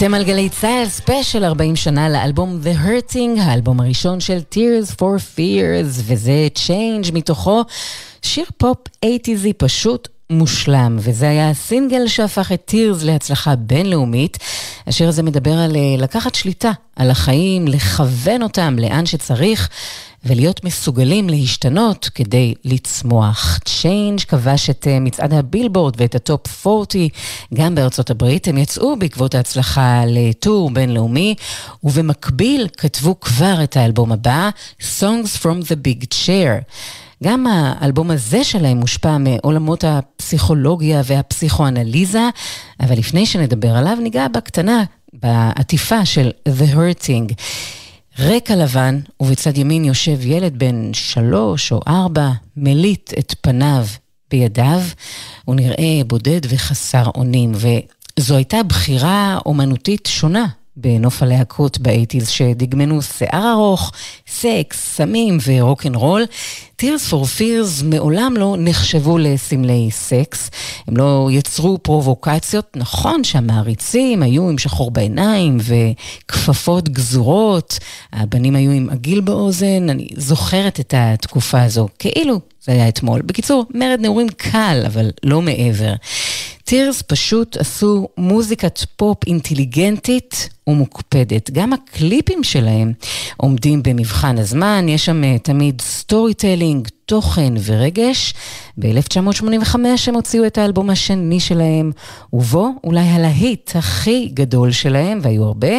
אתם 0.00 0.14
על 0.14 0.24
גלי 0.24 0.48
צה"ל, 0.48 0.88
ספיישל 0.88 1.44
40 1.44 1.76
שנה 1.76 2.08
לאלבום 2.08 2.60
The 2.64 2.86
Hurting, 2.86 3.40
האלבום 3.40 3.80
הראשון 3.80 4.20
של 4.20 4.38
Tears 4.54 4.94
for 4.94 5.36
Fears, 5.36 6.00
וזה 6.06 6.48
Change 6.66 7.12
מתוכו. 7.12 7.62
שיר 8.22 8.44
פופ 8.56 8.78
80 9.04 9.52
פשוט 9.58 10.08
מושלם, 10.30 10.96
וזה 11.00 11.28
היה 11.28 11.50
הסינגל 11.50 12.08
שהפך 12.08 12.52
את 12.52 12.70
Tears 12.74 13.04
להצלחה 13.04 13.56
בינלאומית. 13.56 14.38
השיר 14.86 15.08
הזה 15.08 15.22
מדבר 15.22 15.52
על 15.52 15.76
אה, 15.76 15.94
לקחת 15.98 16.34
שליטה 16.34 16.72
על 16.96 17.10
החיים, 17.10 17.68
לכוון 17.68 18.42
אותם 18.42 18.76
לאן 18.78 19.06
שצריך. 19.06 19.68
ולהיות 20.24 20.64
מסוגלים 20.64 21.28
להשתנות 21.28 22.10
כדי 22.14 22.54
לצמוח. 22.64 23.58
Change 23.64 24.20
כבש 24.20 24.70
את 24.70 24.86
אה, 24.90 25.00
מצעד 25.00 25.34
הבילבורד 25.34 25.94
ואת 25.96 26.14
ה 26.14 26.27
Top 26.27 26.66
40 26.66 27.08
גם 27.54 27.74
בארצות 27.74 28.10
הברית. 28.10 28.48
הם 28.48 28.58
יצאו 28.58 28.96
בעקבות 28.96 29.34
ההצלחה 29.34 30.02
לטור 30.06 30.70
בינלאומי, 30.70 31.34
ובמקביל 31.84 32.68
כתבו 32.76 33.20
כבר 33.20 33.64
את 33.64 33.76
האלבום 33.76 34.12
הבא, 34.12 34.50
Songs 34.80 35.42
from 35.42 35.64
the 35.64 35.76
Big 35.86 36.04
Chair. 36.14 36.74
גם 37.24 37.46
האלבום 37.46 38.10
הזה 38.10 38.44
שלהם 38.44 38.76
מושפע 38.76 39.18
מעולמות 39.18 39.84
הפסיכולוגיה 39.84 41.02
והפסיכואנליזה, 41.04 42.28
אבל 42.80 42.98
לפני 42.98 43.26
שנדבר 43.26 43.76
עליו, 43.76 43.98
ניגע 44.00 44.28
בקטנה, 44.28 44.84
בעטיפה 45.12 46.04
של 46.04 46.30
The 46.48 46.74
Hurting. 46.74 47.34
רקע 48.20 48.56
לבן, 48.56 49.00
ובצד 49.20 49.58
ימין 49.58 49.84
יושב 49.84 50.26
ילד 50.26 50.58
בן 50.58 50.94
שלוש 50.94 51.72
או 51.72 51.80
ארבע, 51.88 52.30
מליט 52.56 53.12
את 53.18 53.34
פניו 53.40 53.86
בידיו. 54.30 54.80
הוא 55.44 55.54
נראה 55.54 56.00
בודד 56.06 56.40
וחסר 56.48 57.04
אונים, 57.14 57.52
וזו 57.54 58.36
הייתה 58.36 58.62
בחירה 58.62 59.38
אומנותית 59.46 60.08
שונה 60.12 60.46
בנוף 60.80 61.22
הלהקות 61.22 61.78
באייטיז 61.78 62.28
שדגמנו 62.28 63.02
שיער 63.02 63.52
ארוך, 63.52 63.92
סקס, 64.28 64.96
סמים 64.96 65.38
ורוקנרול. 65.46 66.24
Tears 66.82 67.10
for 67.10 67.38
Fears 67.38 67.84
מעולם 67.84 68.34
לא 68.36 68.56
נחשבו 68.58 69.18
לסמלי 69.18 69.88
סקס, 69.90 70.50
הם 70.86 70.96
לא 70.96 71.28
יצרו 71.32 71.78
פרובוקציות. 71.82 72.76
נכון 72.76 73.24
שהמעריצים 73.24 74.22
היו 74.22 74.48
עם 74.48 74.58
שחור 74.58 74.90
בעיניים 74.90 75.58
וכפפות 75.60 76.88
גזורות, 76.88 77.78
הבנים 78.12 78.56
היו 78.56 78.70
עם 78.70 78.88
עגיל 78.90 79.20
באוזן, 79.20 79.90
אני 79.90 80.08
זוכרת 80.16 80.80
את 80.80 80.94
התקופה 80.96 81.62
הזו, 81.62 81.88
כאילו 81.98 82.40
זה 82.64 82.72
היה 82.72 82.88
אתמול. 82.88 83.22
בקיצור, 83.22 83.64
מרד 83.74 83.98
נעורים 84.00 84.28
קל, 84.28 84.82
אבל 84.86 85.10
לא 85.22 85.42
מעבר. 85.42 85.92
Tears 86.70 87.02
פשוט 87.02 87.56
עשו 87.56 88.08
מוזיקת 88.18 88.80
פופ 88.96 89.18
אינטליגנטית 89.26 90.48
ומוקפדת. 90.66 91.50
גם 91.50 91.72
הקליפים 91.72 92.44
שלהם 92.44 92.92
עומדים 93.36 93.82
במבחן 93.82 94.38
הזמן, 94.38 94.86
יש 94.88 95.04
שם 95.04 95.24
אה, 95.24 95.38
תמיד 95.38 95.80
storytelling, 95.80 96.88
תוכן 97.06 97.52
ורגש. 97.64 98.34
ב-1985 98.78 99.76
הם 100.06 100.14
הוציאו 100.14 100.46
את 100.46 100.58
האלבום 100.58 100.90
השני 100.90 101.40
שלהם, 101.40 101.92
ובו 102.32 102.68
אולי 102.84 103.08
הלהיט 103.08 103.70
הכי 103.74 104.30
גדול 104.34 104.72
שלהם, 104.72 105.18
והיו 105.22 105.44
הרבה, 105.44 105.72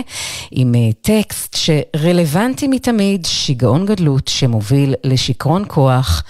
עם 0.52 0.76
אה, 0.76 0.90
טקסט 1.02 1.58
שרלוונטי 1.58 2.68
מתמיד, 2.68 3.26
שיגעון 3.26 3.86
גדלות 3.86 4.28
שמוביל 4.28 4.96
לשיכרון 5.04 5.64
כוח, 5.68 6.24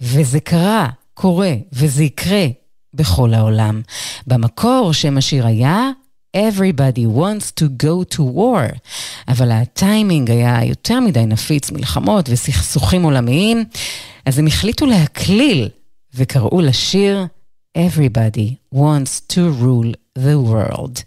וזה 0.00 0.40
קרה, 0.40 0.88
קורה, 1.14 1.52
וזה 1.72 2.04
יקרה 2.04 2.46
בכל 2.96 3.34
העולם. 3.34 3.82
במקור 4.26 4.92
שם 4.92 5.18
השיר 5.18 5.46
היה 5.46 5.90
Everybody 6.36 7.06
wants 7.06 7.50
to 7.60 7.64
go 7.82 8.16
to 8.16 8.18
war, 8.18 8.78
אבל 9.28 9.50
הטיימינג 9.50 10.30
היה 10.30 10.64
יותר 10.64 11.00
מדי 11.00 11.26
נפיץ, 11.26 11.70
מלחמות 11.70 12.28
וסכסוכים 12.28 13.02
עולמיים, 13.02 13.64
אז 14.26 14.38
הם 14.38 14.46
החליטו 14.46 14.86
להקליל 14.86 15.68
וקראו 16.14 16.60
לשיר 16.60 17.26
Everybody 17.78 18.74
wants 18.74 19.20
to 19.32 19.40
rule 19.62 19.92
the 20.18 20.38
world. 20.50 21.02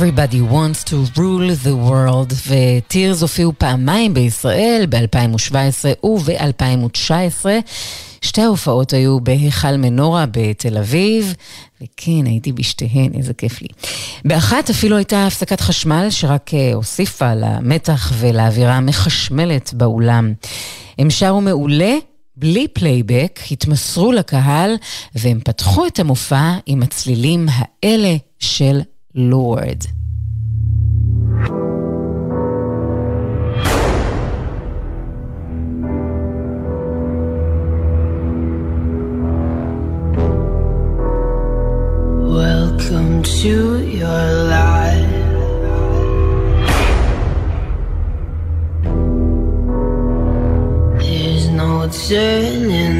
Everybody 0.00 0.40
wants 0.40 0.82
to 0.84 0.96
rule 1.18 1.50
the 1.64 1.74
world, 1.90 2.34
ו 2.48 2.60
Tears 2.60 3.22
הופיעו 3.22 3.52
פעמיים 3.58 4.14
בישראל, 4.14 4.86
ב-2017 4.88 6.06
וב-2019. 6.06 7.46
שתי 8.22 8.40
ההופעות 8.40 8.92
היו 8.92 9.20
בהיכל 9.20 9.76
מנורה 9.76 10.24
בתל 10.30 10.78
אביב, 10.78 11.34
וכן, 11.82 12.26
הייתי 12.26 12.52
בשתיהן, 12.52 13.12
איזה 13.14 13.34
כיף 13.34 13.62
לי. 13.62 13.68
באחת 14.24 14.70
אפילו 14.70 14.96
הייתה 14.96 15.26
הפסקת 15.26 15.60
חשמל 15.60 16.06
שרק 16.10 16.54
אה, 16.54 16.74
הוסיפה 16.74 17.34
למתח 17.34 18.12
ולאווירה 18.18 18.76
המחשמלת 18.76 19.74
באולם. 19.74 20.32
הם 20.98 21.10
שרו 21.10 21.40
מעולה, 21.40 21.94
בלי 22.36 22.68
פלייבק, 22.68 23.40
התמסרו 23.50 24.12
לקהל, 24.12 24.74
והם 25.14 25.40
פתחו 25.44 25.86
את 25.86 25.98
המופע 25.98 26.54
עם 26.66 26.82
הצלילים 26.82 27.46
האלה 27.48 28.16
של 28.38 28.80
Lord. 29.14 29.86
Welcome 42.22 43.22
to 43.24 43.84
your 43.84 44.24
life. 44.46 45.10
There's 51.00 51.48
no 51.48 51.88
turning 52.08 52.99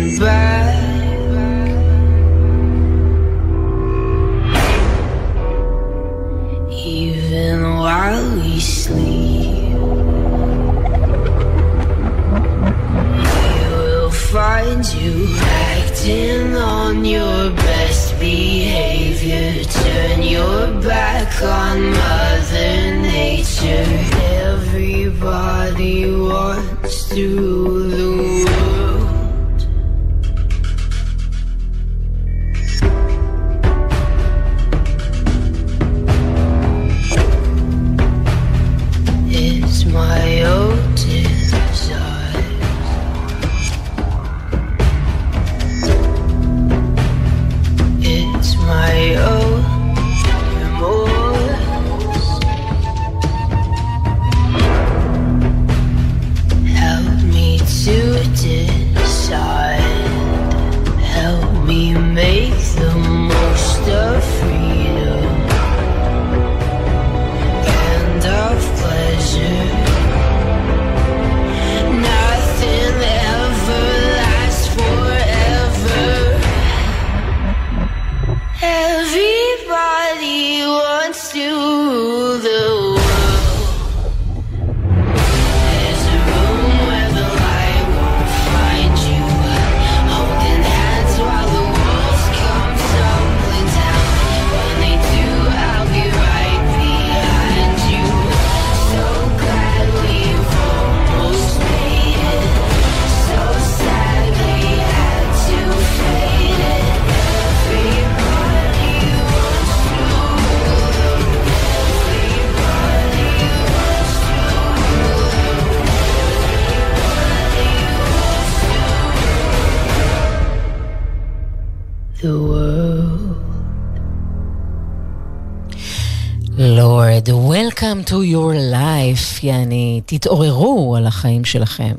to 128.10 128.12
your 128.12 128.72
life, 128.72 129.44
יעני, 129.44 130.00
תתעוררו 130.06 130.96
על 130.96 131.06
החיים 131.06 131.44
שלכם. 131.44 131.92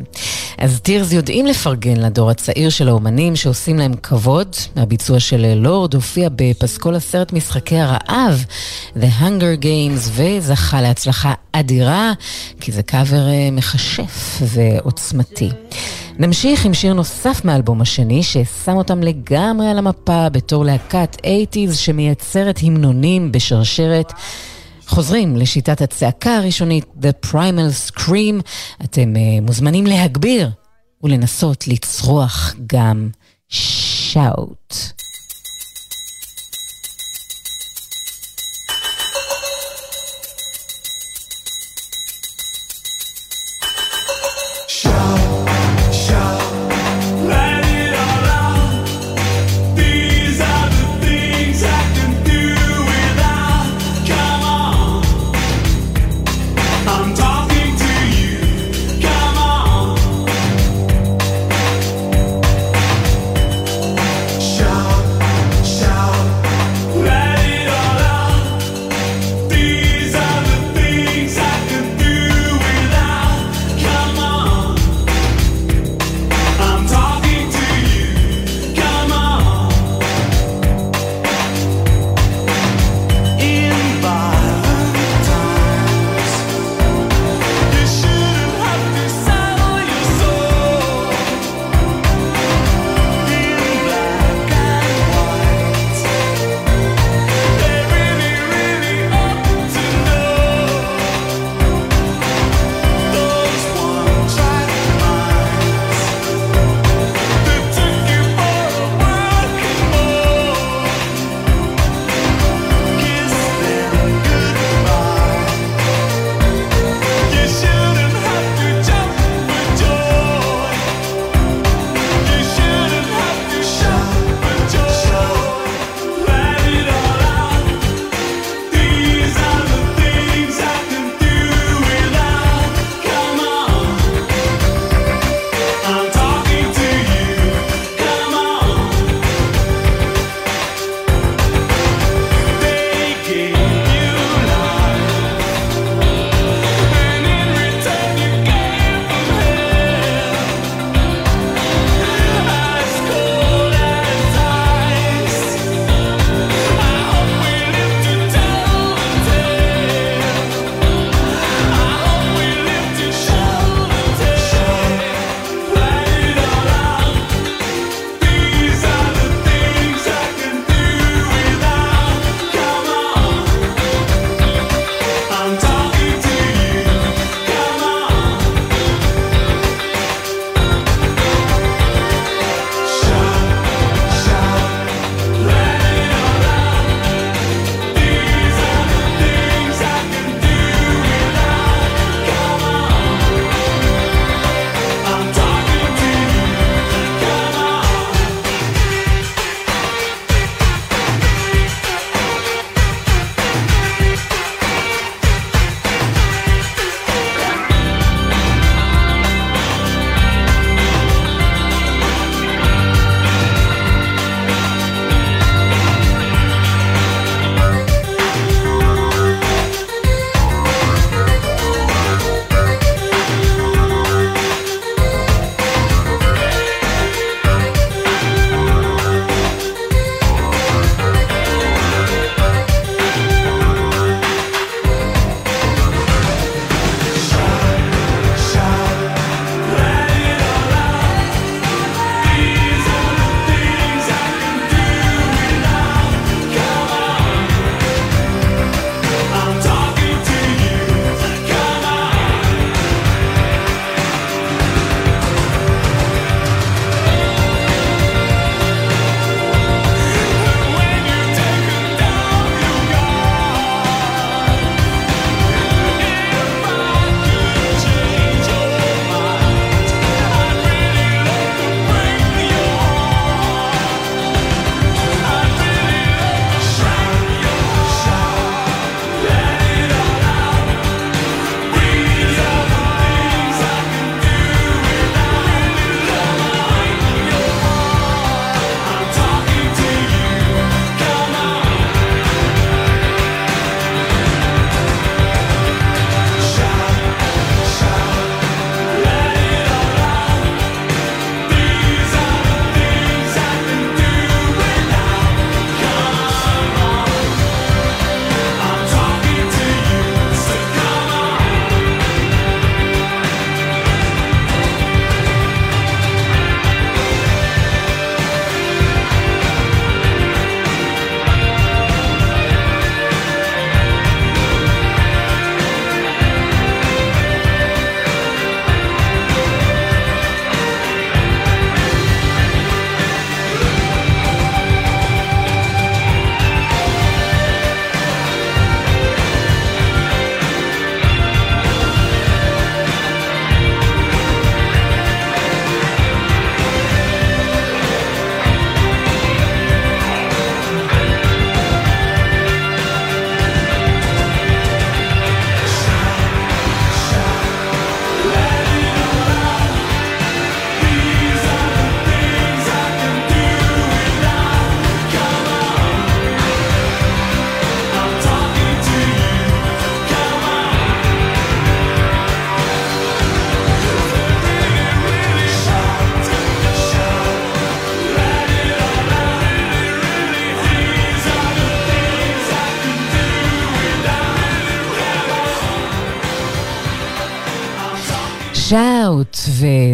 אז 0.57 0.80
טירס 0.80 1.12
יודעים 1.12 1.45
לפרגן 1.45 1.97
לדור 1.97 2.30
הצעיר 2.30 2.70
של 2.70 2.89
האומנים 2.89 3.36
שעושים 3.36 3.78
להם 3.78 3.93
כבוד. 4.03 4.55
הביצוע 4.76 5.20
של 5.20 5.53
לורד 5.53 5.93
הופיע 5.93 6.30
בפסקול 6.36 6.95
הסרט 6.95 7.34
משחקי 7.34 7.78
הרעב, 7.78 8.45
The 8.95 9.22
Hunger 9.22 9.64
Games, 9.64 10.09
וזכה 10.12 10.82
להצלחה 10.82 11.34
אדירה, 11.51 12.14
כי 12.59 12.72
זה 12.72 12.84
קאבר 12.84 13.28
אה, 13.28 13.49
מכשף 13.51 14.41
ועוצמתי. 14.41 15.49
נמשיך 16.20 16.66
עם 16.66 16.74
שיר 16.74 16.93
נוסף 16.93 17.41
מהאלבום 17.43 17.82
השני, 17.82 18.24
ששם 18.24 18.76
אותם 18.76 19.03
לגמרי 19.03 19.68
על 19.68 19.78
המפה 19.78 20.30
בתור 20.30 20.66
להקת 20.66 21.18
80's 21.22 21.74
שמייצרת 21.74 22.59
המנונים 22.64 23.32
בשרשרת. 23.32 24.14
חוזרים 24.92 25.36
לשיטת 25.36 25.82
הצעקה 25.82 26.38
הראשונית, 26.38 26.86
The 27.02 27.28
Primal 27.28 27.92
Scream. 27.92 28.42
אתם 28.84 29.14
uh, 29.16 29.42
מוזמנים 29.42 29.86
להגביר 29.88 30.50
ולנסות 31.04 31.68
לצרוח 31.68 32.56
גם 32.68 33.10
שאוט. 33.50 35.01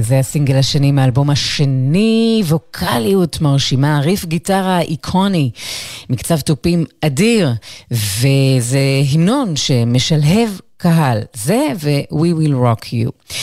וזה 0.07 0.19
הסינגל 0.19 0.55
השני 0.55 0.91
מהאלבום 0.91 1.29
השני, 1.29 2.43
ווקאליות 2.47 3.41
מרשימה, 3.41 3.99
ריף 3.99 4.25
גיטרה 4.25 4.81
איקוני, 4.81 5.49
מקצב 6.09 6.39
תופים 6.39 6.85
אדיר, 7.01 7.53
וזה 7.91 8.79
המנון 9.13 9.55
שמשלהב 9.55 10.49
קהל. 10.77 11.21
זה 11.33 11.67
ו-We 11.83 12.13
Will 12.13 12.53
Rock 12.53 12.85
You. 12.85 13.33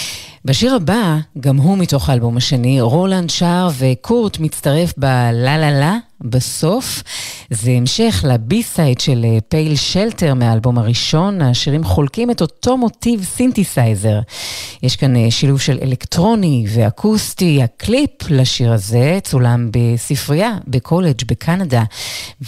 בשיר 0.45 0.75
הבא, 0.75 1.19
גם 1.41 1.57
הוא 1.57 1.79
מתוך 1.79 2.09
האלבום 2.09 2.37
השני, 2.37 2.81
רולנד 2.81 3.31
שר 3.31 3.69
וקורט 3.79 4.39
מצטרף 4.39 4.95
ב"לה 4.99 5.59
לה 5.59 5.71
לה" 5.71 5.97
בסוף. 6.21 7.03
זה 7.51 7.71
המשך 7.71 8.25
ל 8.29 8.39
B-side 8.39 9.01
של 9.01 9.25
אה, 9.25 9.39
Pale 9.49 9.77
Shelter 9.77 10.35
מהאלבום 10.35 10.79
הראשון, 10.79 11.43
השירים 11.43 11.85
חולקים 11.85 12.31
את 12.31 12.41
אותו 12.41 12.77
מוטיב 12.77 13.25
סינתסייזר. 13.25 14.21
יש 14.83 14.97
כאן 14.97 15.17
אה, 15.17 15.31
שילוב 15.31 15.61
של 15.61 15.79
אלקטרוני 15.83 16.65
ואקוסטי, 16.69 17.63
הקליפ 17.63 18.11
לשיר 18.31 18.73
הזה 18.73 19.19
צולם 19.23 19.71
בספרייה 19.73 20.53
בקולג' 20.67 21.25
בקנדה, 21.27 21.83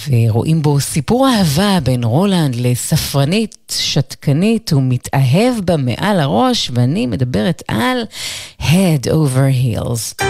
ורואים 0.09 0.62
בו 0.62 0.81
סיפור 0.81 1.29
אהבה 1.29 1.79
בין 1.83 2.05
רולנד 2.05 2.55
לספרנית, 2.55 3.75
שתקנית 3.79 4.73
ומתאהב 4.73 5.55
בה 5.64 5.77
מעל 5.77 6.21
הראש, 6.21 6.71
ואני 6.75 7.07
מדברת 7.07 7.62
על 7.69 8.03
Head 8.61 9.07
Over 9.07 9.77
Heels. 9.77 10.25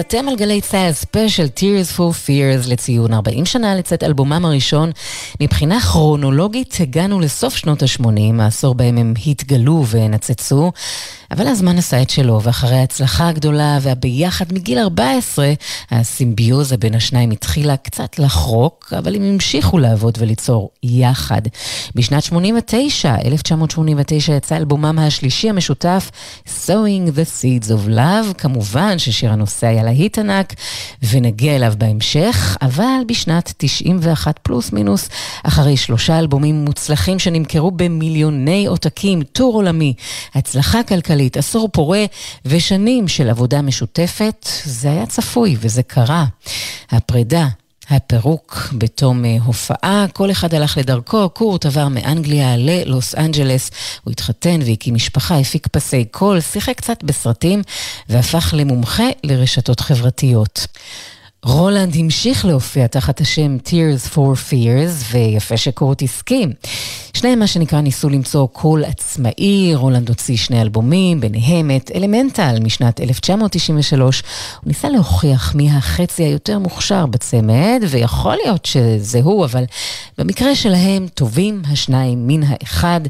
אתם 0.00 0.28
על 0.28 0.36
גלי 0.36 0.60
צה"ל 0.60 0.92
ספיישל 0.92 1.46
Tears 1.56 1.96
for 1.96 2.26
Fears 2.26 2.68
לציון 2.68 3.14
40 3.14 3.44
שנה 3.44 3.74
לצאת 3.74 4.02
אלבומם 4.02 4.44
הראשון. 4.44 4.90
מבחינה 5.40 5.80
כרונולוגית 5.80 6.76
הגענו 6.80 7.20
לסוף 7.20 7.56
שנות 7.56 7.82
ה-80, 7.82 8.42
העשור 8.42 8.74
בהם 8.74 8.98
הם 8.98 9.14
התגלו 9.26 9.84
ונצצו. 9.90 10.72
אבל 11.30 11.46
הזמן 11.46 11.78
עשה 11.78 12.02
את 12.02 12.10
שלו, 12.10 12.40
ואחרי 12.42 12.76
ההצלחה 12.76 13.28
הגדולה 13.28 13.78
והביחד 13.82 14.52
מגיל 14.52 14.78
14, 14.78 15.52
הסימביוזה 15.90 16.76
בין 16.76 16.94
השניים 16.94 17.30
התחילה 17.30 17.76
קצת 17.76 18.18
לחרוק, 18.18 18.92
אבל 18.98 19.16
הם 19.16 19.22
המשיכו 19.22 19.78
לעבוד 19.78 20.18
וליצור 20.20 20.70
יחד. 20.82 21.42
בשנת 21.94 22.22
89, 22.22 23.14
1989, 23.24 24.32
יצא 24.32 24.56
אלבומם 24.56 24.98
השלישי 24.98 25.50
המשותף, 25.50 26.10
Sowing 26.46 27.10
the 27.16 27.42
Seeds 27.42 27.68
of 27.68 27.88
Love, 27.88 28.34
כמובן 28.38 28.98
ששיר 28.98 29.32
הנושא 29.32 29.66
היה 29.66 29.82
להיט 29.82 30.18
ענק, 30.18 30.54
ונגיע 31.02 31.56
אליו 31.56 31.72
בהמשך, 31.78 32.56
אבל 32.62 33.00
בשנת 33.08 33.54
91 33.56 34.38
פלוס 34.38 34.72
מינוס, 34.72 35.08
אחרי 35.44 35.76
שלושה 35.76 36.18
אלבומים 36.18 36.64
מוצלחים 36.64 37.18
שנמכרו 37.18 37.70
במיליוני 37.70 38.66
עותקים, 38.66 39.22
טור 39.22 39.54
עולמי, 39.54 39.94
הצלחה 40.34 40.82
כלכלית, 40.82 41.19
עשור 41.36 41.68
פורה 41.72 42.04
ושנים 42.44 43.08
של 43.08 43.30
עבודה 43.30 43.62
משותפת, 43.62 44.48
זה 44.64 44.90
היה 44.90 45.06
צפוי 45.06 45.56
וזה 45.60 45.82
קרה. 45.82 46.24
הפרידה 46.90 47.48
הפירוק 47.90 48.68
בתום 48.78 49.24
אה, 49.24 49.36
הופעה, 49.44 50.06
כל 50.12 50.30
אחד 50.30 50.54
הלך 50.54 50.78
לדרכו, 50.78 51.30
קורט 51.30 51.66
עבר 51.66 51.88
מאנגליה 51.88 52.56
ללוס 52.56 53.14
אנג'לס, 53.14 53.70
הוא 54.04 54.12
התחתן 54.12 54.60
והקים 54.66 54.94
משפחה, 54.94 55.38
הפיק 55.38 55.66
פסי 55.66 56.04
קול, 56.04 56.40
שיחק 56.40 56.76
קצת 56.76 57.02
בסרטים 57.04 57.62
והפך 58.08 58.54
למומחה 58.56 59.06
לרשתות 59.24 59.80
חברתיות. 59.80 60.66
רולנד 61.42 61.96
המשיך 61.96 62.44
להופיע 62.44 62.86
תחת 62.86 63.20
השם 63.20 63.56
Tears 63.66 64.14
for 64.14 64.50
Fears, 64.50 65.04
ויפה 65.12 65.56
שקורט 65.56 66.02
הסכים. 66.02 66.52
שניהם 67.20 67.38
מה 67.38 67.46
שנקרא 67.46 67.80
ניסו 67.80 68.08
למצוא 68.08 68.46
קול 68.52 68.84
עצמאי, 68.84 69.74
רולנד 69.74 70.08
הוציא 70.08 70.36
שני 70.36 70.62
אלבומים, 70.62 71.20
ביניהם 71.20 71.70
את 71.76 71.90
Elemental 71.94 72.58
משנת 72.62 73.00
1993. 73.00 74.22
הוא 74.60 74.66
ניסה 74.66 74.88
להוכיח 74.88 75.54
מי 75.54 75.70
החצי 75.70 76.22
היותר 76.22 76.58
מוכשר 76.58 77.06
בצמד, 77.06 77.82
ויכול 77.88 78.34
להיות 78.44 78.66
שזה 78.66 79.20
הוא, 79.22 79.44
אבל 79.44 79.64
במקרה 80.18 80.54
שלהם 80.54 81.06
טובים 81.14 81.62
השניים 81.72 82.26
מן 82.26 82.40
האחד. 82.46 83.00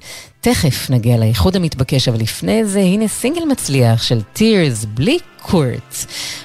תכף 0.40 0.90
נגיע 0.90 1.16
לאיחוד 1.16 1.56
המתבקש, 1.56 2.08
אבל 2.08 2.20
לפני 2.20 2.64
זה, 2.64 2.80
הנה 2.80 3.08
סינגל 3.08 3.44
מצליח 3.44 4.02
של 4.02 4.20
Tears 4.36 4.86
בלי 4.94 5.18
קורט. 5.42 5.96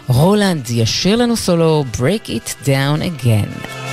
רולנד 0.07 0.69
ישיר 0.69 1.15
לנו 1.15 1.35
סולו 1.35 1.83
Break 1.97 2.27
It 2.27 2.65
Down 2.65 3.23
Again. 3.23 3.84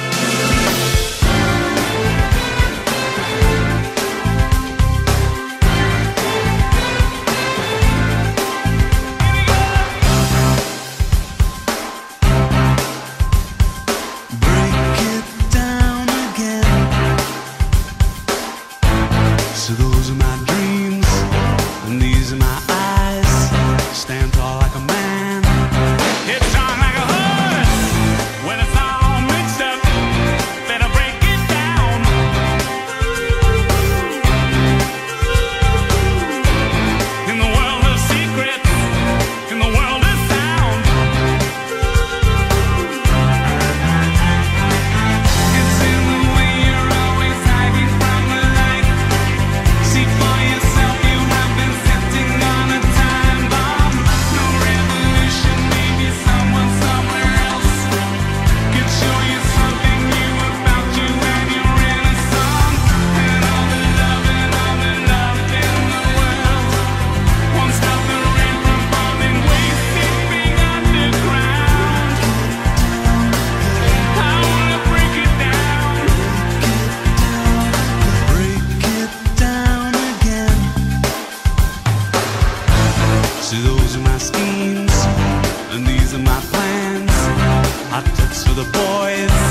Hot 87.92 88.06
tips 88.16 88.42
for 88.44 88.54
the 88.54 88.64
boys, 88.72 89.41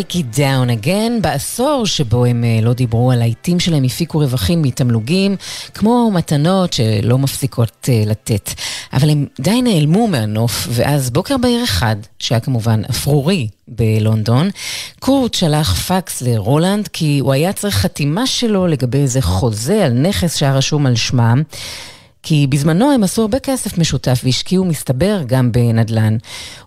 Break 0.00 0.14
it 0.14 0.36
down 0.36 0.84
again, 0.84 1.20
בעשור 1.20 1.86
שבו 1.86 2.24
הם 2.24 2.44
אה, 2.44 2.58
לא 2.62 2.72
דיברו 2.72 3.10
על 3.10 3.22
העיתים 3.22 3.60
שלהם, 3.60 3.84
הפיקו 3.84 4.18
רווחים 4.18 4.62
מתמלוגים, 4.62 5.36
כמו 5.74 6.10
מתנות 6.10 6.72
שלא 6.72 7.18
מפסיקות 7.18 7.88
אה, 7.88 8.02
לתת. 8.06 8.50
אבל 8.92 9.10
הם 9.10 9.26
די 9.40 9.62
נעלמו 9.62 10.08
מהנוף, 10.08 10.66
ואז 10.70 11.10
בוקר 11.10 11.36
בהיר 11.36 11.64
אחד, 11.64 11.96
שהיה 12.18 12.40
כמובן 12.40 12.82
אפרורי 12.90 13.48
בלונדון, 13.68 14.50
קורט 14.98 15.34
שלח 15.34 15.74
פקס 15.74 16.22
לרולנד, 16.22 16.88
כי 16.88 17.18
הוא 17.18 17.32
היה 17.32 17.52
צריך 17.52 17.76
חתימה 17.76 18.26
שלו 18.26 18.66
לגבי 18.66 18.98
איזה 18.98 19.22
חוזה 19.22 19.84
על 19.84 19.92
נכס 19.92 20.36
שהיה 20.36 20.54
רשום 20.54 20.86
על 20.86 20.96
שמם. 20.96 21.42
כי 22.22 22.46
בזמנו 22.46 22.92
הם 22.92 23.04
עשו 23.04 23.22
הרבה 23.22 23.38
כסף 23.38 23.78
משותף 23.78 24.20
והשקיעו, 24.24 24.64
מסתבר, 24.64 25.22
גם 25.26 25.52
בנדל"ן. 25.52 26.16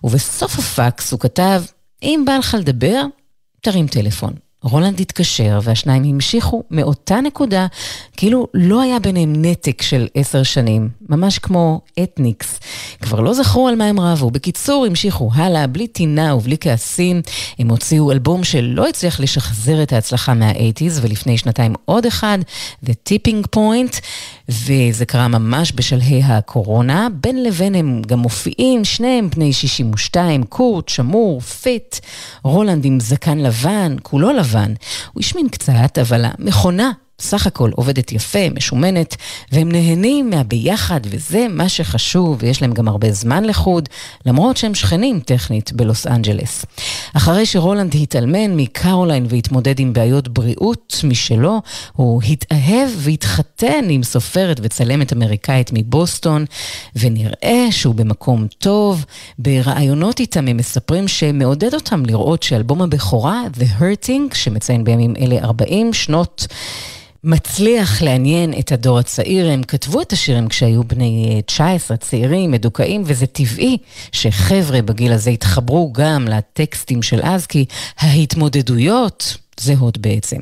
ובסוף 0.04 0.58
הפקס 0.58 1.12
הוא 1.12 1.20
כתב, 1.20 1.62
אם 2.02 2.22
בא 2.26 2.36
לך 2.36 2.56
לדבר, 2.60 3.02
תרים 3.64 3.86
טלפון. 3.86 4.43
רולנד 4.64 5.00
התקשר 5.00 5.58
והשניים 5.62 6.04
המשיכו 6.04 6.62
מאותה 6.70 7.20
נקודה, 7.20 7.66
כאילו 8.16 8.46
לא 8.54 8.82
היה 8.82 8.98
ביניהם 8.98 9.32
נתק 9.36 9.82
של 9.82 10.06
עשר 10.14 10.42
שנים. 10.42 10.88
ממש 11.08 11.38
כמו 11.38 11.80
אתניקס. 12.02 12.60
כבר 13.02 13.20
לא 13.20 13.34
זכרו 13.34 13.68
על 13.68 13.76
מה 13.76 13.86
הם 13.86 14.00
רבו. 14.00 14.30
בקיצור, 14.30 14.86
המשיכו 14.86 15.30
הלאה, 15.34 15.66
בלי 15.66 15.86
טינה 15.86 16.34
ובלי 16.34 16.56
כעסים. 16.60 17.22
הם 17.58 17.68
הוציאו 17.68 18.12
אלבום 18.12 18.44
שלא 18.44 18.88
הצליח 18.88 19.20
לשחזר 19.20 19.82
את 19.82 19.92
ההצלחה 19.92 20.34
מה-80's, 20.34 20.98
ולפני 21.02 21.38
שנתיים 21.38 21.74
עוד 21.84 22.06
אחד, 22.06 22.38
The 22.84 22.92
Tipping 23.08 23.56
Point, 23.56 24.00
וזה 24.48 25.06
קרה 25.06 25.28
ממש 25.28 25.72
בשלהי 25.74 26.22
הקורונה. 26.22 27.08
בין 27.20 27.42
לבין 27.42 27.74
הם 27.74 28.02
גם 28.06 28.18
מופיעים, 28.18 28.84
שניהם 28.84 29.30
בני 29.30 29.52
62, 29.52 30.44
קורט, 30.44 30.88
שמור, 30.88 31.40
fit, 31.40 31.96
רולנד 32.42 32.84
עם 32.84 33.00
זקן 33.00 33.38
לבן, 33.38 33.96
כולו 34.02 34.32
לבן. 34.32 34.53
הוא 35.12 35.20
השמין 35.20 35.48
קצת, 35.48 35.98
אבל 36.00 36.24
המכונה 36.24 36.92
סך 37.20 37.46
הכל 37.46 37.70
עובדת 37.74 38.12
יפה, 38.12 38.50
משומנת, 38.54 39.16
והם 39.52 39.72
נהנים 39.72 40.30
מהביחד, 40.30 41.00
וזה 41.04 41.46
מה 41.50 41.68
שחשוב, 41.68 42.36
ויש 42.40 42.62
להם 42.62 42.72
גם 42.72 42.88
הרבה 42.88 43.12
זמן 43.12 43.44
לחוד, 43.44 43.88
למרות 44.26 44.56
שהם 44.56 44.74
שכנים 44.74 45.20
טכנית 45.20 45.72
בלוס 45.72 46.06
אנג'לס. 46.06 46.64
אחרי 47.14 47.46
שרולנד 47.46 47.94
התאלמן 48.02 48.56
מקרוליין 48.56 49.26
והתמודד 49.28 49.80
עם 49.80 49.92
בעיות 49.92 50.28
בריאות 50.28 51.00
משלו, 51.04 51.62
הוא 51.92 52.22
התאהב 52.22 52.90
והתחתן 52.96 53.84
עם 53.88 54.02
סופרת 54.02 54.60
וצלמת 54.62 55.12
אמריקאית 55.12 55.70
מבוסטון, 55.72 56.44
ונראה 56.96 57.66
שהוא 57.70 57.94
במקום 57.94 58.46
טוב. 58.58 59.04
בראיונות 59.38 60.20
איתם 60.20 60.48
הם 60.48 60.56
מספרים 60.56 61.08
שמעודד 61.08 61.74
אותם 61.74 62.06
לראות 62.06 62.42
שאלבום 62.42 62.82
הבכורה, 62.82 63.42
The 63.58 63.80
Hurting, 63.80 64.34
שמציין 64.34 64.84
בימים 64.84 65.14
אלה 65.20 65.44
40 65.44 65.92
שנות, 65.92 66.46
מצליח 67.24 68.02
לעניין 68.02 68.54
את 68.58 68.72
הדור 68.72 68.98
הצעיר. 68.98 69.50
הם 69.50 69.62
כתבו 69.62 70.02
את 70.02 70.12
השירים 70.12 70.48
כשהיו 70.48 70.84
בני 70.84 71.42
19, 71.46 71.96
צעירים, 71.96 72.50
מדוכאים, 72.50 73.02
וזה 73.06 73.26
טבעי 73.26 73.78
שחבר'ה 74.12 74.82
בגיל 74.82 75.12
הזה 75.12 75.30
יתחברו 75.30 75.92
גם 75.92 76.28
לטקסטים 76.28 77.02
של 77.02 77.20
אז, 77.22 77.46
כי 77.46 77.64
ההתמודדויות... 77.98 79.36
זהות 79.60 79.98
בעצם. 79.98 80.36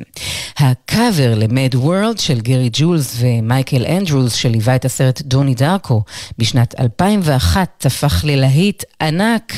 הקאבר 0.57 1.35
ל-Mad 1.35 1.75
World 1.75 2.21
של 2.21 2.41
גרי 2.41 2.69
ג'ולס 2.73 3.15
ומייקל 3.19 3.85
אנדרוס 3.85 4.33
שליווה 4.33 4.75
את 4.75 4.85
הסרט 4.85 5.21
דוני 5.21 5.55
דארקו 5.55 6.03
בשנת 6.37 6.79
2001 6.79 7.85
הפך 7.85 8.21
ללהיט 8.27 8.83
ענק 9.01 9.53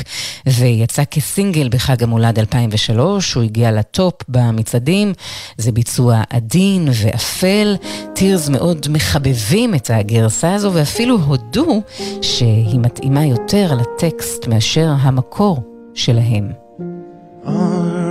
ויצא 0.46 1.04
כסינגל 1.04 1.68
בחג 1.68 2.02
המולד 2.02 2.38
2003, 2.38 3.34
הוא 3.34 3.42
הגיע 3.42 3.72
לטופ 3.72 4.14
במצעדים, 4.28 5.12
זה 5.56 5.72
ביצוע 5.72 6.22
עדין 6.30 6.88
ואפל, 6.92 7.76
טירס 8.14 8.48
מאוד 8.48 8.86
מחבבים 8.90 9.74
את 9.74 9.90
הגרסה 9.90 10.54
הזו 10.54 10.72
ואפילו 10.74 11.18
הודו 11.18 11.82
שהיא 12.22 12.80
מתאימה 12.80 13.26
יותר 13.26 13.74
לטקסט 13.74 14.46
מאשר 14.46 14.88
המקור 15.00 15.62
שלהם. 15.94 16.52
Around 17.46 18.05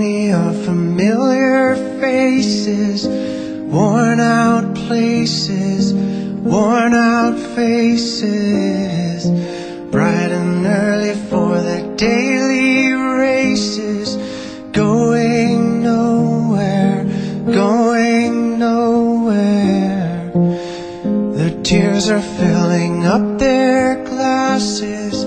me 0.00 0.32
are 0.32 0.54
familiar 0.54 1.76
faces, 2.00 3.06
worn 3.06 4.18
out 4.18 4.74
places, 4.74 5.92
worn 5.92 6.94
out 6.94 7.38
faces, 7.54 9.28
bright 9.90 10.32
and 10.32 10.64
early 10.64 11.14
for 11.28 11.60
the 11.60 11.94
daily 11.98 12.92
races, 12.94 14.16
going 14.72 15.82
nowhere, 15.82 17.04
going 17.44 18.58
nowhere. 18.58 20.30
The 21.40 21.60
tears 21.62 22.08
are 22.08 22.26
filling 22.38 23.04
up 23.04 23.38
their 23.38 24.02
glasses, 24.04 25.26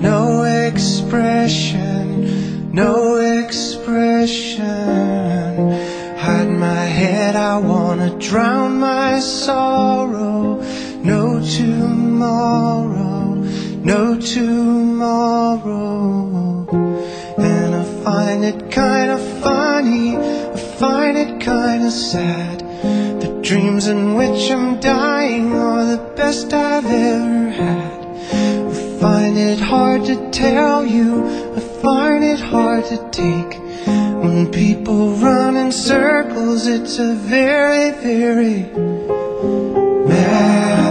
no 0.00 0.44
expression, 0.44 2.13
no 2.74 3.16
expression. 3.18 4.66
Hide 6.18 6.50
my 6.50 6.84
head, 6.98 7.36
I 7.36 7.58
wanna 7.58 8.18
drown 8.18 8.80
my 8.80 9.20
sorrow. 9.20 10.60
No 11.04 11.40
tomorrow, 11.58 13.34
no 13.92 14.18
tomorrow. 14.18 15.06
And 17.38 17.74
I 17.76 17.84
find 18.02 18.44
it 18.44 18.70
kinda 18.72 19.18
funny, 19.40 20.16
I 20.16 20.56
find 20.80 21.16
it 21.16 21.38
kinda 21.38 21.92
sad. 21.92 22.58
The 23.22 23.38
dreams 23.40 23.86
in 23.86 24.16
which 24.16 24.50
I'm 24.50 24.80
dying 24.80 25.52
are 25.52 25.84
the 25.84 26.02
best 26.16 26.52
I've 26.52 26.86
ever 26.86 27.50
had. 27.50 28.00
I 28.72 28.74
find 29.00 29.38
it 29.38 29.60
hard 29.60 30.06
to 30.06 30.16
tell 30.32 30.84
you, 30.84 31.08
find 31.84 32.24
it 32.24 32.40
hard 32.40 32.86
to 32.86 32.96
take. 33.10 33.58
When 34.22 34.50
people 34.50 35.10
run 35.16 35.54
in 35.56 35.70
circles, 35.70 36.66
it's 36.66 36.98
a 36.98 37.14
very, 37.14 37.90
very 37.90 38.62
mad 40.08 40.83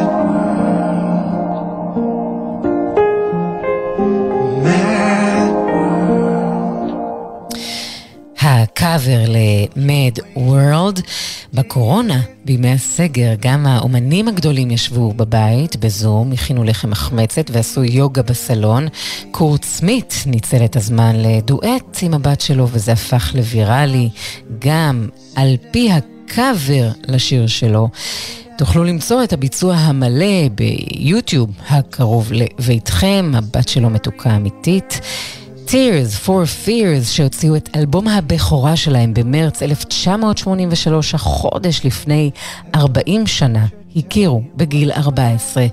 הקאבר 8.74 9.24
ל-Mad 9.28 10.38
World. 10.38 11.02
בקורונה, 11.54 12.22
בימי 12.46 12.72
הסגר, 12.72 13.34
גם 13.40 13.66
האומנים 13.66 14.28
הגדולים 14.28 14.72
ישבו 14.72 15.14
בבית, 15.14 15.76
בזום, 15.76 16.32
הכינו 16.32 16.64
לחם 16.64 16.90
מחמצת 16.90 17.50
ועשו 17.52 17.84
יוגה 17.84 18.22
בסלון. 18.22 18.88
קורט 19.32 19.64
סמית 19.64 20.24
ניצל 20.26 20.66
את 20.66 20.76
הזמן 20.76 21.16
לדואט 21.16 21.98
עם 22.02 22.14
הבת 22.14 22.42
שלו, 22.42 22.68
וזה 22.72 22.92
הפך 22.92 23.32
לוויראלי, 23.36 24.10
גם 24.60 25.08
על 25.36 25.56
פי 25.72 25.90
הקאבר 25.92 26.90
לשיר 27.08 27.48
שלו. 27.48 27.90
תוכלו 28.58 28.84
למצוא 28.84 29.24
את 29.24 29.34
הביצוע 29.34 29.76
המלא 29.76 30.50
ביוטיוב 30.56 31.50
הקרוב 31.70 32.32
לביתכם, 32.32 33.32
הבת 33.36 33.70
שלו 33.70 33.90
מתוקה 33.90 34.36
אמיתית. 34.36 35.00
Tears 35.74 36.28
for 36.28 36.68
Fears 36.68 37.06
שהוציאו 37.06 37.56
את 37.56 37.70
אלבום 37.76 38.08
הבכורה 38.08 38.76
שלהם 38.76 39.14
במרץ 39.14 39.64
1983, 39.64 41.16
החודש 41.16 41.86
לפני 41.86 42.32
40 42.76 43.28
שנה, 43.28 43.66
הכירו 43.96 44.42
בגיל 44.56 44.92
14. 44.92 45.66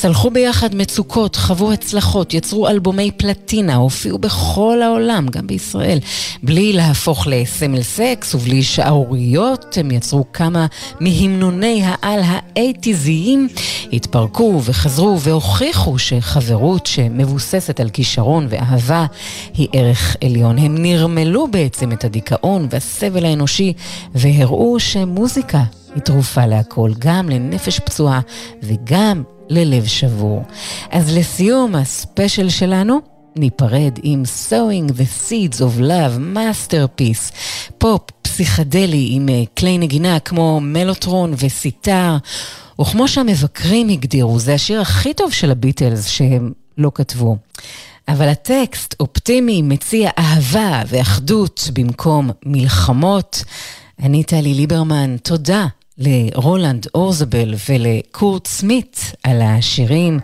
צלחו 0.00 0.30
ביחד 0.30 0.74
מצוקות, 0.74 1.36
חוו 1.36 1.72
הצלחות, 1.72 2.34
יצרו 2.34 2.68
אלבומי 2.68 3.10
פלטינה, 3.16 3.74
הופיעו 3.74 4.18
בכל 4.18 4.82
העולם, 4.82 5.28
גם 5.28 5.46
בישראל. 5.46 5.98
בלי 6.42 6.72
להפוך 6.72 7.26
לסמל 7.26 7.82
סקס 7.82 8.34
ובלי 8.34 8.62
שערוריות, 8.62 9.78
הם 9.78 9.90
יצרו 9.90 10.24
כמה 10.32 10.66
מהמנוני 11.00 11.82
העל 11.84 12.20
האייטיזיים, 12.24 13.48
התפרקו 13.92 14.60
וחזרו 14.64 15.20
והוכיחו 15.20 15.98
שחברות 15.98 16.86
שמבוססת 16.86 17.80
על 17.80 17.90
כישרון 17.90 18.46
ואהבה 18.50 19.06
היא 19.54 19.68
ערך 19.72 20.16
עליון. 20.24 20.58
הם 20.58 20.82
נרמלו 20.82 21.48
בעצם 21.48 21.92
את 21.92 22.04
הדיכאון 22.04 22.66
והסבל 22.70 23.24
האנושי 23.24 23.72
והראו 24.14 24.80
שמוזיקה 24.80 25.62
היא 25.94 26.02
תרופה 26.02 26.46
להכל, 26.46 26.90
גם 26.98 27.28
לנפש 27.28 27.78
פצועה 27.78 28.20
וגם 28.62 29.22
ללב 29.50 29.86
שבור. 29.86 30.42
אז 30.90 31.16
לסיום 31.16 31.74
הספיישל 31.74 32.48
שלנו, 32.48 33.00
ניפרד 33.36 33.98
עם 34.02 34.22
Sowing 34.48 34.90
the 34.90 35.28
Seeds 35.28 35.56
of 35.56 35.80
Love, 35.80 36.36
Masterpiece, 36.36 37.34
פופ 37.78 38.00
פסיכדלי 38.22 39.08
עם 39.10 39.28
אה, 39.28 39.42
כלי 39.58 39.78
נגינה 39.78 40.18
כמו 40.18 40.60
מלוטרון 40.62 41.34
וסיטר, 41.38 42.16
וכמו 42.80 43.08
שהמבקרים 43.08 43.88
הגדירו, 43.88 44.38
זה 44.38 44.54
השיר 44.54 44.80
הכי 44.80 45.14
טוב 45.14 45.32
של 45.32 45.50
הביטלס 45.50 46.06
שהם 46.06 46.52
לא 46.78 46.90
כתבו. 46.94 47.36
אבל 48.08 48.28
הטקסט 48.28 48.94
אופטימי, 49.00 49.62
מציע 49.62 50.10
אהבה 50.18 50.82
ואחדות 50.86 51.70
במקום 51.72 52.30
מלחמות. 52.46 53.44
אני 54.02 54.24
טלי 54.24 54.54
ליברמן, 54.54 55.16
תודה 55.16 55.66
לרולנד 56.00 56.86
אורזבל 56.94 57.54
ולקורט 57.68 58.46
סמית 58.46 59.12
על 59.22 59.42
השירים. 59.42 60.20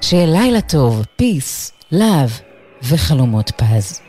שיהיה 0.00 0.26
לילה 0.26 0.60
טוב, 0.60 1.04
פיס, 1.16 1.72
לאב 1.92 2.40
וחלומות 2.82 3.50
פז. 3.50 4.07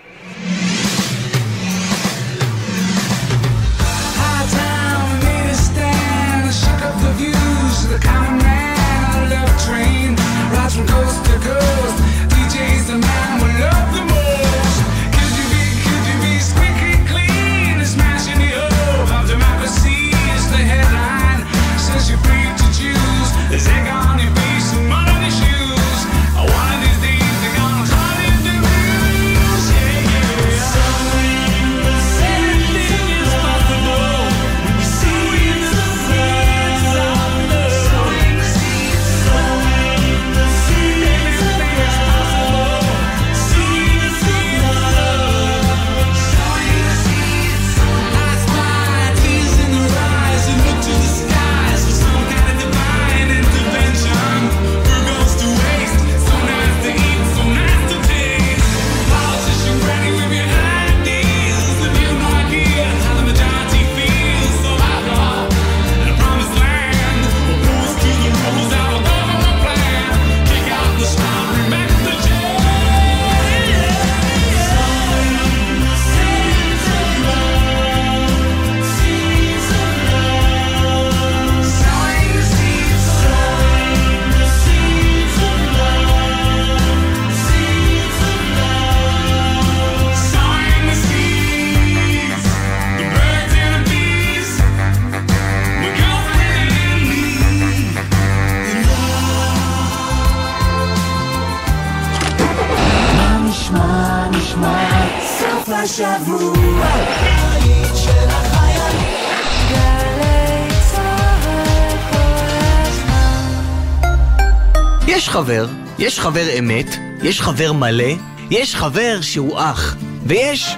חבר, 115.40 115.68
יש 116.00 116.20
חבר 116.20 116.46
אמת, 116.60 116.96
יש 117.24 117.42
חבר 117.42 117.74
מלא, 117.74 118.14
יש 118.52 118.76
חבר 118.76 119.22
שהוא 119.22 119.60
אח, 119.60 119.96
ויש 120.26 120.76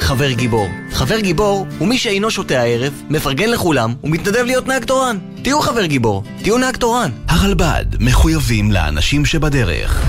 חבר 0.00 0.30
גיבור. 0.30 0.68
חבר 0.92 1.20
גיבור 1.20 1.66
הוא 1.78 1.88
מי 1.88 1.98
שאינו 1.98 2.30
שותה 2.30 2.60
הערב, 2.60 3.02
מפרגן 3.10 3.50
לכולם 3.50 3.94
ומתנדב 4.04 4.42
להיות 4.44 4.66
נהג 4.66 4.84
תורן. 4.84 5.18
תהיו 5.42 5.60
חבר 5.60 5.84
גיבור, 5.84 6.22
תהיו 6.42 6.58
נהג 6.58 6.76
תורן. 6.76 7.10
הרלב"ד 7.28 7.84
מחויבים 8.00 8.72
לאנשים 8.72 9.24
שבדרך. 9.24 10.04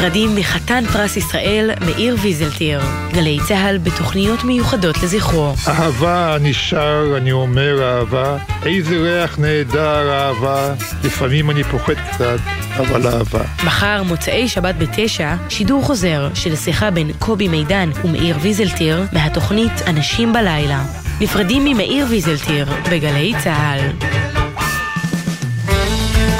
נפרדים 0.00 0.36
מחתן 0.36 0.84
פרס 0.92 1.16
ישראל 1.16 1.70
מאיר 1.80 2.16
ויזלטיר. 2.20 2.80
גלי 3.12 3.38
צה"ל 3.48 3.78
בתוכניות 3.78 4.44
מיוחדות 4.44 5.02
לזכרו. 5.02 5.54
אהבה 5.68 6.36
נשאר, 6.40 7.16
אני 7.16 7.32
אומר 7.32 7.82
אהבה, 7.82 8.36
איזה 8.66 8.96
ריח 8.96 9.38
נהדר 9.38 10.10
אהבה, 10.12 10.74
לפעמים 11.04 11.50
אני 11.50 11.64
פוחד 11.64 11.94
קצת, 12.10 12.38
אבל 12.76 13.06
אהבה. 13.06 13.42
מחר, 13.64 14.02
מוצאי 14.02 14.48
שבת 14.48 14.74
בתשע, 14.78 15.34
שידור 15.48 15.82
חוזר 15.82 16.28
של 16.34 16.56
שיחה 16.56 16.90
בין 16.90 17.12
קובי 17.18 17.48
מידן 17.48 17.90
ומאיר 18.04 18.36
ויזלטיר 18.40 19.04
מהתוכנית 19.12 19.72
אנשים 19.86 20.32
בלילה. 20.32 20.82
נפרדים 21.20 21.64
ממאיר 21.64 22.06
ויזלטיר 22.10 22.66
בגלי 22.90 23.32
צה"ל. 23.44 24.19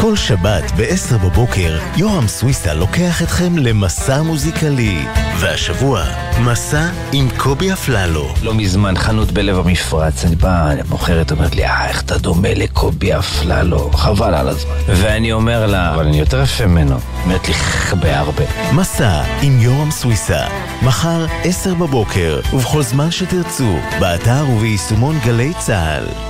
כל 0.01 0.17
שבת 0.17 0.73
ב-10 0.77 1.19
בבוקר, 1.25 1.79
יורם 1.97 2.29
סוויסה 2.29 2.75
לוקח 2.75 3.23
אתכם 3.23 3.59
למסע 3.59 4.23
מוזיקלי. 4.23 5.05
והשבוע, 5.39 6.05
מסע 6.41 6.89
עם 7.13 7.29
קובי 7.37 7.73
אפללו. 7.73 8.35
לא 8.43 8.55
מזמן 8.55 8.97
חנות 8.97 9.33
בלב 9.33 9.59
המפרץ, 9.59 10.25
אני 10.25 10.37
בא, 10.37 10.71
המוכרת 10.89 11.31
אומרת 11.31 11.55
לי, 11.55 11.65
אה, 11.65 11.89
איך 11.89 12.03
אתה 12.03 12.19
דומה 12.19 12.55
לקובי 12.55 13.19
אפללו, 13.19 13.91
חבל 13.93 14.35
על 14.35 14.49
הזמן. 14.49 14.73
ואני 14.87 15.33
אומר 15.33 15.67
לה, 15.67 15.95
אבל 15.95 16.07
אני 16.07 16.19
יותר 16.19 16.43
יפה 16.43 16.67
ממנו. 16.67 16.97
אומרת 17.25 17.49
לי, 17.49 17.55
הרבה 17.89 18.19
הרבה. 18.19 18.45
מסע 18.73 19.23
עם 19.43 19.61
יורם 19.61 19.91
סוויסה. 19.91 20.47
מחר, 20.83 21.27
10 21.45 21.75
בבוקר, 21.75 22.41
ובכל 22.53 22.83
זמן 22.83 23.11
שתרצו, 23.11 23.79
באתר 24.01 24.45
וביישומון 24.49 25.19
גלי 25.25 25.53
צה"ל. 25.59 26.30